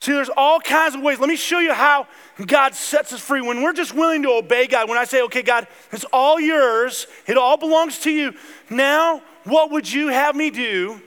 [0.00, 1.20] See, there's all kinds of ways.
[1.20, 2.08] Let me show you how
[2.44, 3.40] God sets us free.
[3.40, 7.06] When we're just willing to obey God, when I say, okay, God, it's all yours,
[7.28, 8.34] it all belongs to you.
[8.68, 11.00] Now, what would you have me do?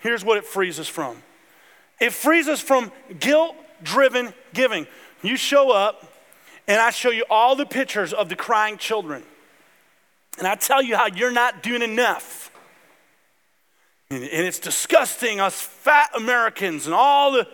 [0.00, 1.22] Here's what it frees us from
[1.98, 4.86] it frees us from guilt driven giving.
[5.22, 6.12] You show up,
[6.68, 9.22] and I show you all the pictures of the crying children.
[10.36, 12.51] And I tell you how you're not doing enough.
[14.12, 17.48] And, it's disgusting, us fat Americans and all the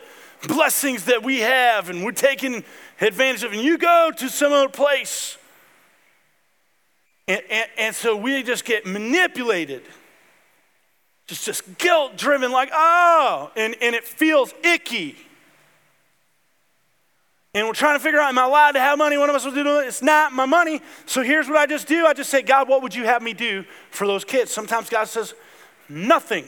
[0.47, 2.65] blessings that we have, and we're taking
[3.01, 3.53] advantage of.
[3.53, 5.39] And you go to some other place.
[7.27, 9.83] And, and, and so we just get manipulated
[11.29, 15.15] just, just guilt driven, like, oh, and, and it feels icky.
[17.55, 19.19] And we're trying to figure out, am I allowed to have money?
[19.19, 19.79] What am I supposed to do?
[19.81, 20.81] It's not my money.
[21.07, 23.35] So here's what I just do I just say, God, what would you have me
[23.35, 24.51] do for those kids?
[24.51, 25.35] Sometimes God says,
[25.89, 26.47] nothing.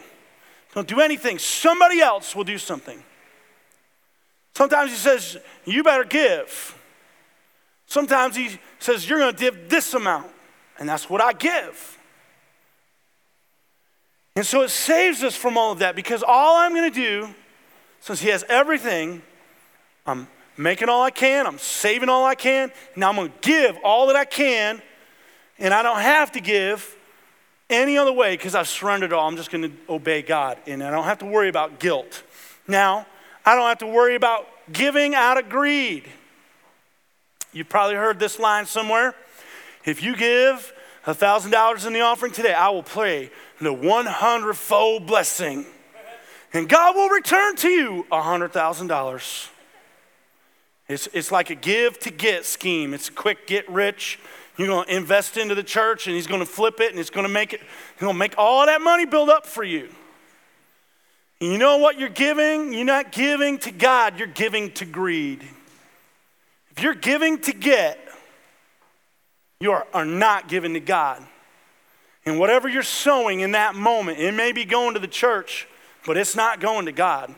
[0.75, 1.39] Don't do anything.
[1.39, 3.03] Somebody else will do something.
[4.55, 6.77] Sometimes He says, you better give.
[7.87, 10.29] Sometimes He says, you're going to give this amount.
[10.79, 11.99] And that's what I give.
[14.37, 17.29] And so it saves us from all of that because all I'm going to do,
[18.01, 19.23] since He has everything,
[20.07, 23.77] I'm making all I can, I'm saving all I can, now I'm going to give
[23.83, 24.81] all that I can,
[25.59, 26.97] and I don't have to give
[27.71, 29.27] any other way because I've surrendered all.
[29.27, 32.23] I'm just going to obey God, and I don't have to worry about guilt.
[32.69, 33.07] Now,
[33.45, 36.05] I don't have to worry about giving out of greed.
[37.53, 39.15] You've probably heard this line somewhere.
[39.85, 40.73] If you give
[41.07, 45.67] $1,000 in the offering today, I will pray the 100 fold blessing.
[46.53, 49.49] And God will return to you $100,000.
[50.89, 52.93] It's, it's like a give to get scheme.
[52.93, 54.19] It's a quick get rich.
[54.61, 57.09] You're going to invest into the church and he's going to flip it and it's
[57.09, 59.89] going to make it, he's going to make all that money build up for you.
[61.41, 62.75] And you know what you're giving?
[62.75, 65.43] You're not giving to God, you're giving to greed.
[66.77, 67.99] If you're giving to get,
[69.61, 71.27] you are, are not giving to God.
[72.27, 75.67] And whatever you're sowing in that moment, it may be going to the church,
[76.05, 77.35] but it's not going to God.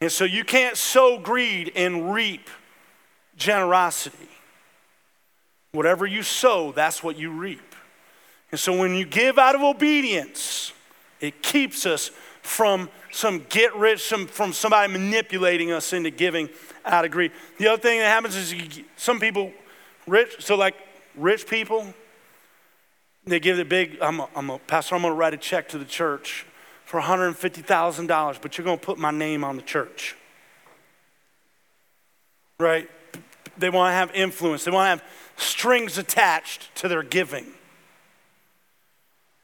[0.00, 2.48] And so you can't sow greed and reap
[3.36, 4.28] generosity.
[5.74, 7.74] Whatever you sow, that's what you reap.
[8.52, 10.72] And so when you give out of obedience,
[11.20, 12.12] it keeps us
[12.42, 16.48] from some get rich, some, from somebody manipulating us into giving
[16.84, 17.32] out of greed.
[17.58, 19.52] The other thing that happens is you, some people,
[20.06, 20.76] rich, so like
[21.16, 21.92] rich people,
[23.26, 25.68] they give the big, I'm a, I'm a pastor, I'm going to write a check
[25.70, 26.46] to the church
[26.84, 30.14] for $150,000, but you're going to put my name on the church.
[32.60, 32.88] Right?
[33.58, 35.04] They want to have influence, they want to have
[35.36, 37.46] strings attached to their giving.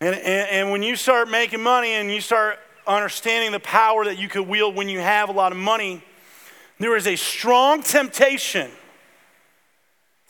[0.00, 4.18] And, and, and when you start making money and you start understanding the power that
[4.18, 6.02] you could wield when you have a lot of money,
[6.78, 8.70] there is a strong temptation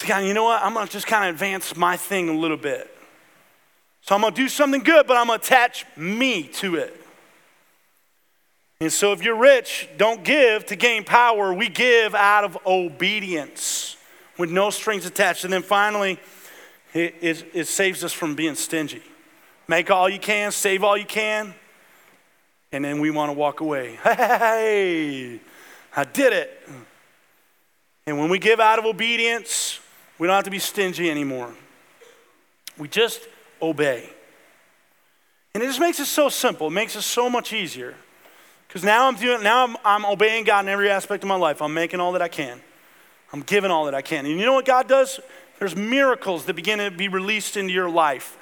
[0.00, 2.28] to kind of, you know what, I'm going to just kind of advance my thing
[2.28, 2.90] a little bit.
[4.00, 6.96] So I'm going to do something good, but I'm going to attach me to it.
[8.80, 11.52] And so if you're rich, don't give to gain power.
[11.52, 13.98] We give out of obedience
[14.38, 15.44] with no strings attached.
[15.44, 16.18] And then finally,
[16.94, 19.02] it, it, it saves us from being stingy.
[19.68, 21.54] Make all you can, save all you can,
[22.72, 23.98] and then we want to walk away.
[24.04, 25.40] Hey,
[25.94, 26.68] I did it.
[28.06, 29.78] And when we give out of obedience,
[30.18, 31.52] we don't have to be stingy anymore.
[32.78, 33.20] We just
[33.60, 34.08] obey.
[35.54, 36.68] And it just makes it so simple.
[36.68, 37.94] It makes it so much easier.
[38.70, 41.60] Because now I'm doing now I'm, I'm obeying God in every aspect of my life.
[41.60, 42.60] I'm making all that I can.
[43.32, 44.26] I'm giving all that I can.
[44.26, 45.18] And you know what God does?
[45.58, 48.36] There's miracles that begin to be released into your life.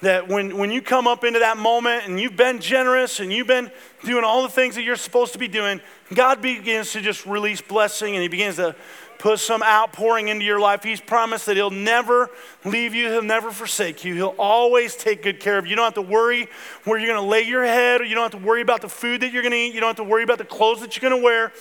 [0.00, 3.48] That when, when you come up into that moment and you've been generous and you've
[3.48, 3.72] been
[4.04, 5.80] doing all the things that you're supposed to be doing,
[6.14, 8.76] God begins to just release blessing and He begins to
[9.22, 10.82] put some outpouring into your life.
[10.82, 12.28] He's promised that He'll never
[12.64, 14.16] leave you, He'll never forsake you.
[14.16, 15.70] He'll always take good care of you.
[15.70, 16.48] You don't have to worry
[16.82, 18.88] where you're going to lay your head, or you don't have to worry about the
[18.88, 19.74] food that you're going to eat.
[19.74, 21.52] You don't have to worry about the clothes that you're going to wear.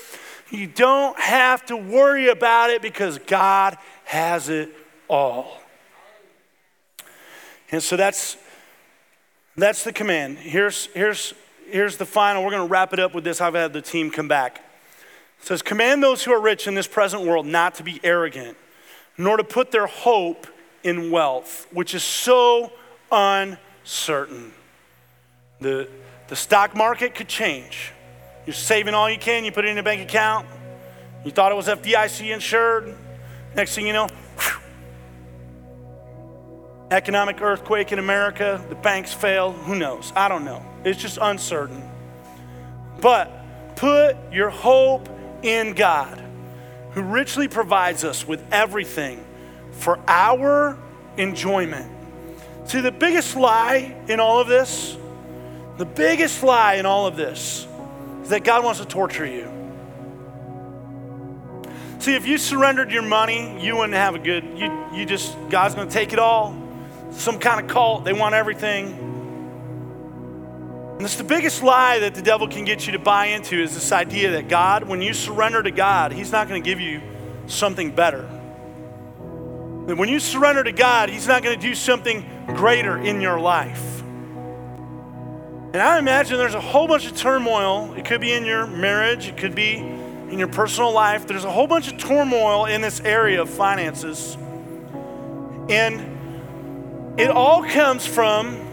[0.50, 4.72] You don't have to worry about it because God has it
[5.08, 5.60] all.
[7.72, 8.38] And so that's
[9.56, 10.40] that's the command.
[10.40, 11.36] Here's here's
[11.70, 12.44] here's the final.
[12.44, 13.40] We're going to wrap it up with this.
[13.40, 14.66] I've had the team come back.
[15.42, 18.58] It says, Command those who are rich in this present world not to be arrogant,
[19.18, 20.46] nor to put their hope
[20.84, 22.72] in wealth, which is so
[23.12, 24.54] uncertain.
[25.60, 25.90] The,
[26.28, 27.92] the stock market could change,
[28.46, 30.48] You're saving all you can, you put it in a bank account.
[31.26, 32.96] You thought it was FDIC insured.
[33.56, 34.62] Next thing you know, whew,
[36.92, 39.52] economic earthquake in America, the banks fail.
[39.52, 40.12] Who knows?
[40.16, 40.64] I don't know.
[40.84, 41.84] It's just uncertain.
[43.02, 45.10] But put your hope
[45.44, 46.22] in God,
[46.92, 49.26] who richly provides us with everything
[49.72, 50.78] for our
[51.18, 51.90] enjoyment.
[52.66, 54.98] See, the biggest lie in all of this,
[55.78, 57.68] the biggest lie in all of this,
[58.24, 59.50] is that God wants to torture you.
[62.00, 65.76] See, if you surrendered your money, you wouldn't have a good, you, you just, God's
[65.76, 66.58] gonna take it all.
[67.12, 69.11] Some kind of cult, they want everything.
[71.02, 73.74] And it's the biggest lie that the devil can get you to buy into is
[73.74, 77.02] this idea that God, when you surrender to God, He's not gonna give you
[77.48, 78.22] something better.
[79.88, 84.04] That when you surrender to God, He's not gonna do something greater in your life.
[85.74, 87.96] And I imagine there's a whole bunch of turmoil.
[87.96, 91.26] It could be in your marriage, it could be in your personal life.
[91.26, 94.38] There's a whole bunch of turmoil in this area of finances.
[95.68, 98.68] And it all comes from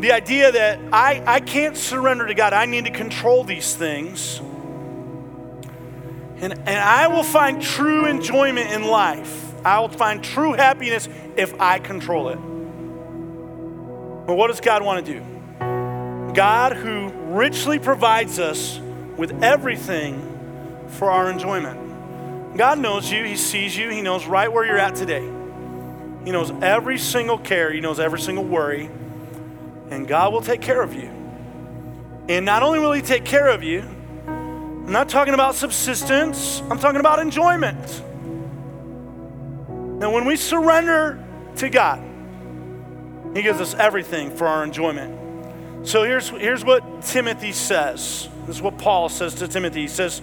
[0.00, 2.52] the idea that I, I can't surrender to God.
[2.52, 4.40] I need to control these things.
[6.40, 9.54] And, and I will find true enjoyment in life.
[9.64, 12.36] I will find true happiness if I control it.
[14.26, 16.32] But what does God want to do?
[16.32, 18.80] God, who richly provides us
[19.16, 22.56] with everything for our enjoyment.
[22.56, 25.22] God knows you, He sees you, He knows right where you're at today.
[26.24, 28.88] He knows every single care, He knows every single worry,
[29.90, 31.10] and God will take care of you.
[32.28, 33.80] And not only will He take care of you,
[34.26, 38.02] I'm not talking about subsistence, I'm talking about enjoyment.
[39.68, 41.22] Now, when we surrender
[41.56, 42.02] to God,
[43.34, 45.18] He gives us everything for our enjoyment.
[45.86, 48.28] So here's, here's what Timothy says.
[48.46, 49.82] This is what Paul says to Timothy.
[49.82, 50.22] He says,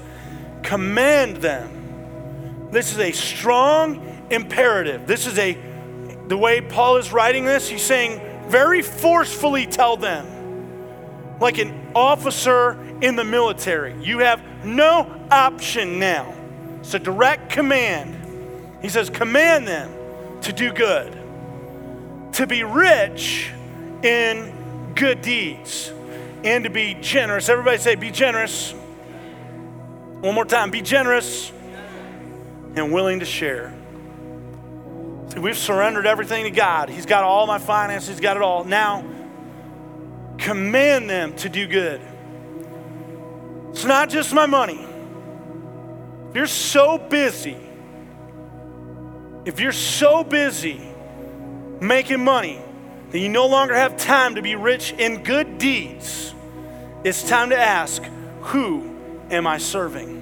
[0.63, 2.69] Command them.
[2.71, 5.07] This is a strong imperative.
[5.07, 5.57] This is a,
[6.27, 10.25] the way Paul is writing this, he's saying, very forcefully tell them.
[11.39, 13.95] Like an officer in the military.
[14.03, 16.33] You have no option now.
[16.79, 18.15] It's a direct command.
[18.81, 19.91] He says, Command them
[20.41, 21.13] to do good,
[22.33, 23.51] to be rich
[24.03, 25.91] in good deeds
[26.43, 27.49] and to be generous.
[27.49, 28.73] Everybody say, be generous.
[30.21, 31.51] One more time, be generous
[32.75, 33.73] and willing to share.
[35.39, 36.89] We've surrendered everything to God.
[36.89, 38.63] He's got all my finances, He's got it all.
[38.63, 39.05] Now,
[40.37, 42.01] command them to do good.
[43.71, 44.85] It's not just my money.
[46.29, 47.57] If you're so busy,
[49.45, 50.81] if you're so busy
[51.79, 52.61] making money,
[53.11, 56.33] that you no longer have time to be rich in good deeds,
[57.03, 58.03] it's time to ask,
[58.41, 58.95] Who
[59.29, 60.16] am I serving?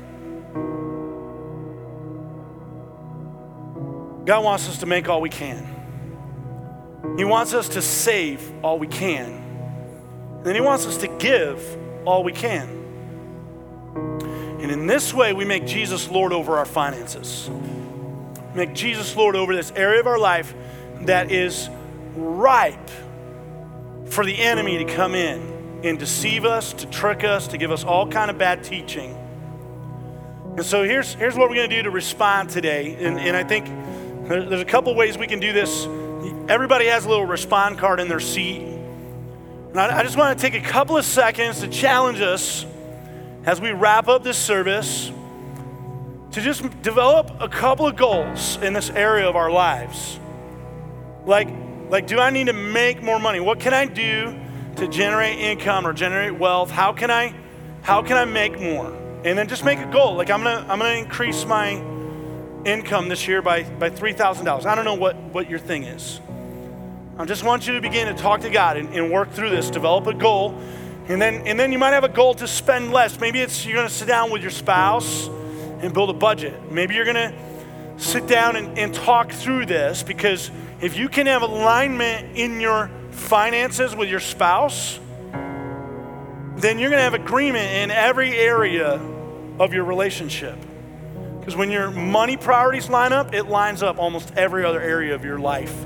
[4.25, 5.73] God wants us to make all we can.
[7.17, 9.31] He wants us to save all we can.
[10.37, 11.63] And then He wants us to give
[12.05, 12.67] all we can.
[14.59, 17.49] And in this way, we make Jesus Lord over our finances.
[18.55, 20.53] Make Jesus Lord over this area of our life
[21.01, 21.69] that is
[22.15, 22.89] ripe
[24.07, 27.83] for the enemy to come in and deceive us, to trick us, to give us
[27.83, 29.13] all kind of bad teaching.
[30.55, 32.95] And so here's, here's what we're going to do to respond today.
[32.95, 33.67] And, and I think
[34.27, 35.85] there's a couple ways we can do this.
[36.49, 38.61] Everybody has a little respond card in their seat.
[38.61, 42.65] And I, just want to take a couple of seconds to challenge us
[43.45, 45.11] as we wrap up this service
[46.31, 50.19] to just develop a couple of goals in this area of our lives.
[51.25, 51.49] Like,
[51.89, 53.39] like, do I need to make more money?
[53.39, 54.35] What can I do
[54.77, 56.71] to generate income or generate wealth?
[56.71, 57.35] How can I,
[57.83, 58.87] how can I make more?
[59.23, 60.15] And then just make a goal.
[60.15, 61.94] Like I'm gonna, I'm gonna increase my
[62.65, 64.65] income this year by, by $3,000.
[64.65, 66.19] I don't know what, what your thing is.
[67.17, 69.69] I just want you to begin to talk to God and, and work through this,
[69.69, 70.59] develop a goal.
[71.07, 73.19] And then, and then you might have a goal to spend less.
[73.19, 76.71] Maybe it's you're gonna sit down with your spouse and build a budget.
[76.71, 77.33] Maybe you're gonna
[77.97, 80.51] sit down and, and talk through this because
[80.81, 84.99] if you can have alignment in your finances with your spouse,
[86.57, 88.93] then you're going to have agreement in every area
[89.59, 90.57] of your relationship.
[91.45, 95.23] Because when your money priorities line up, it lines up almost every other area of
[95.23, 95.85] your life.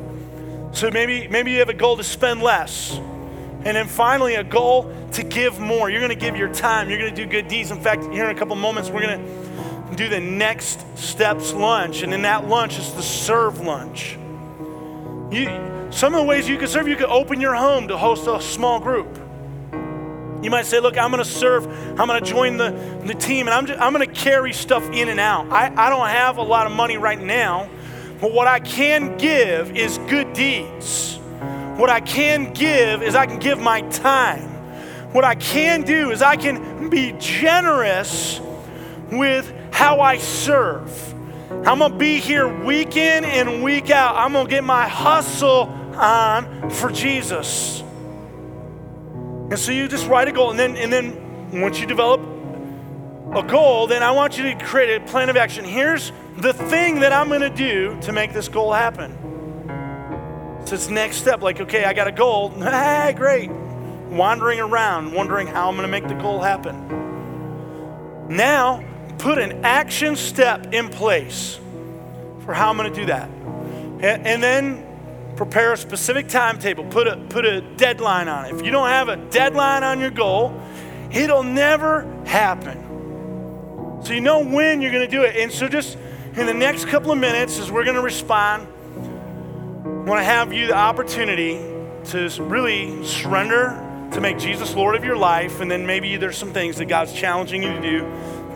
[0.71, 2.93] So maybe maybe you have a goal to spend less.
[2.95, 5.89] And then finally a goal to give more.
[5.89, 6.89] You're going to give your time.
[6.89, 7.71] You're going to do good deeds.
[7.71, 12.03] In fact, here in a couple moments we're going to do the next steps lunch
[12.03, 14.17] and in that lunch is the serve lunch.
[15.29, 18.27] You, some of the ways you can serve, you could open your home to host
[18.27, 19.19] a small group.
[20.41, 21.67] You might say, Look, I'm going to serve,
[21.99, 22.71] I'm going to join the,
[23.05, 25.51] the team, and I'm, just, I'm going to carry stuff in and out.
[25.51, 27.69] I, I don't have a lot of money right now,
[28.21, 31.17] but what I can give is good deeds.
[31.77, 34.49] What I can give is I can give my time.
[35.13, 38.39] What I can do is I can be generous
[39.11, 41.13] with how I serve.
[41.49, 44.15] I'm gonna be here week in and week out.
[44.15, 45.63] I'm gonna get my hustle
[45.95, 47.83] on for Jesus.
[49.49, 52.21] And so you just write a goal, and then and then once you develop
[53.35, 55.65] a goal, then I want you to create a plan of action.
[55.65, 59.15] Here's the thing that I'm gonna do to make this goal happen.
[60.65, 62.53] So it's next step, like, okay, I got a goal.
[62.61, 63.49] Ah, great.
[63.49, 66.99] Wandering around, wondering how I'm gonna make the goal happen.
[68.29, 68.83] Now,
[69.19, 71.59] put an action step in place
[72.45, 73.29] for how I'm going to do that.
[73.29, 74.88] And, and, then
[75.39, 78.53] prepare a specific timetable, put a, put a deadline on it.
[78.53, 80.61] If you don't have a deadline on your goal,
[81.13, 84.01] it'll never happen.
[84.03, 85.37] So you know when you're going to do it.
[85.37, 85.97] And so just
[86.35, 88.67] in the next couple of minutes, as we're going to respond,
[89.85, 91.53] I want to have you the opportunity
[92.07, 95.61] to really surrender to make Jesus Lord of your life.
[95.61, 98.05] And then maybe there's some things that God's challenging you to do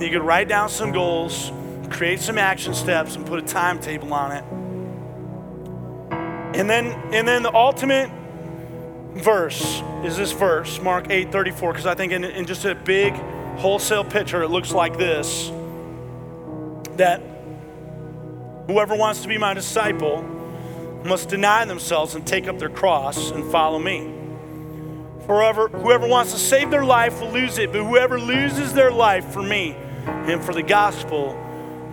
[0.01, 1.49] you could write down some goals,
[1.89, 4.62] create some action steps, and put a timetable on it.
[6.56, 8.12] And then, and then the ultimate
[9.16, 13.14] verse is this verse, Mark 8 34, because I think in, in just a big
[13.58, 15.51] wholesale picture, it looks like this
[16.97, 17.22] that
[18.68, 20.22] whoever wants to be my disciple
[21.04, 24.14] must deny themselves and take up their cross and follow me.
[25.26, 29.26] Forever, whoever wants to save their life will lose it, but whoever loses their life
[29.26, 29.76] for me
[30.06, 31.34] and for the gospel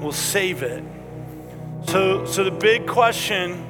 [0.00, 0.84] will save it.
[1.86, 3.66] So, so the big question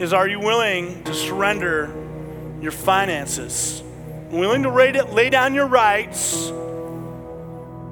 [0.00, 1.94] is are you willing to surrender
[2.62, 3.82] your finances?
[4.30, 6.46] Willing to lay down your rights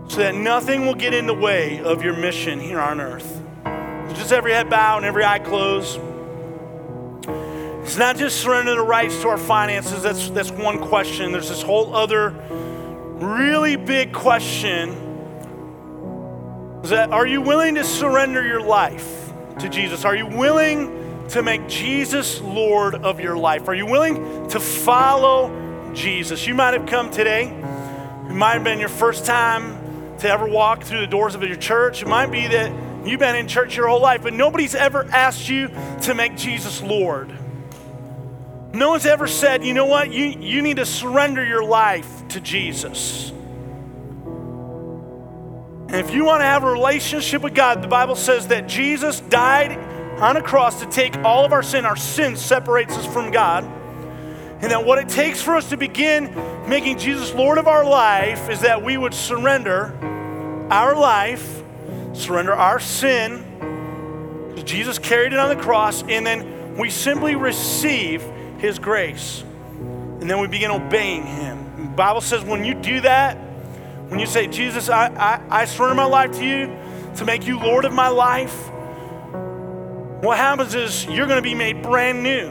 [0.09, 3.43] so that nothing will get in the way of your mission here on earth?
[4.15, 6.01] Just every head bowed and every eye closed.
[7.83, 11.31] It's not just surrendering the rights to our finances, that's, that's one question.
[11.31, 12.31] There's this whole other
[13.19, 14.91] really big question
[16.83, 20.07] is that are you willing to surrender your life to Jesus?
[20.07, 20.98] Are you willing
[21.31, 23.69] to make Jesus Lord of your life?
[23.69, 26.47] Are you willing to follow Jesus?
[26.47, 27.49] You might have come today.
[27.49, 31.57] It might have been your first time to ever walk through the doors of your
[31.57, 32.03] church.
[32.03, 35.49] It might be that you've been in church your whole life, but nobody's ever asked
[35.49, 35.71] you
[36.03, 37.33] to make Jesus Lord.
[38.73, 42.41] No one's ever said, you know what, you, you need to surrender your life to
[42.41, 43.31] Jesus.
[45.91, 49.21] And if you want to have a relationship with God, the Bible says that Jesus
[49.21, 49.79] died
[50.21, 51.85] on a cross to take all of our sin.
[51.85, 53.65] Our sin separates us from God.
[54.61, 56.35] And that what it takes for us to begin
[56.69, 59.97] making Jesus Lord of our life is that we would surrender
[60.71, 61.63] our life,
[62.13, 63.45] surrender our sin,
[64.49, 68.23] because Jesus carried it on the cross, and then we simply receive
[68.59, 69.45] His grace.
[69.81, 71.91] And then we begin obeying Him.
[71.91, 73.37] The Bible says when you do that,
[74.09, 76.77] when you say, Jesus, I, I, I surrender my life to you
[77.17, 78.71] to make you Lord of my life,
[80.21, 82.51] what happens is you're going to be made brand new.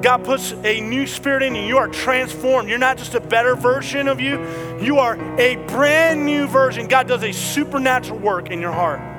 [0.00, 1.62] God puts a new spirit in you.
[1.62, 2.68] You are transformed.
[2.68, 4.38] You're not just a better version of you,
[4.80, 6.88] you are a brand new version.
[6.88, 9.13] God does a supernatural work in your heart.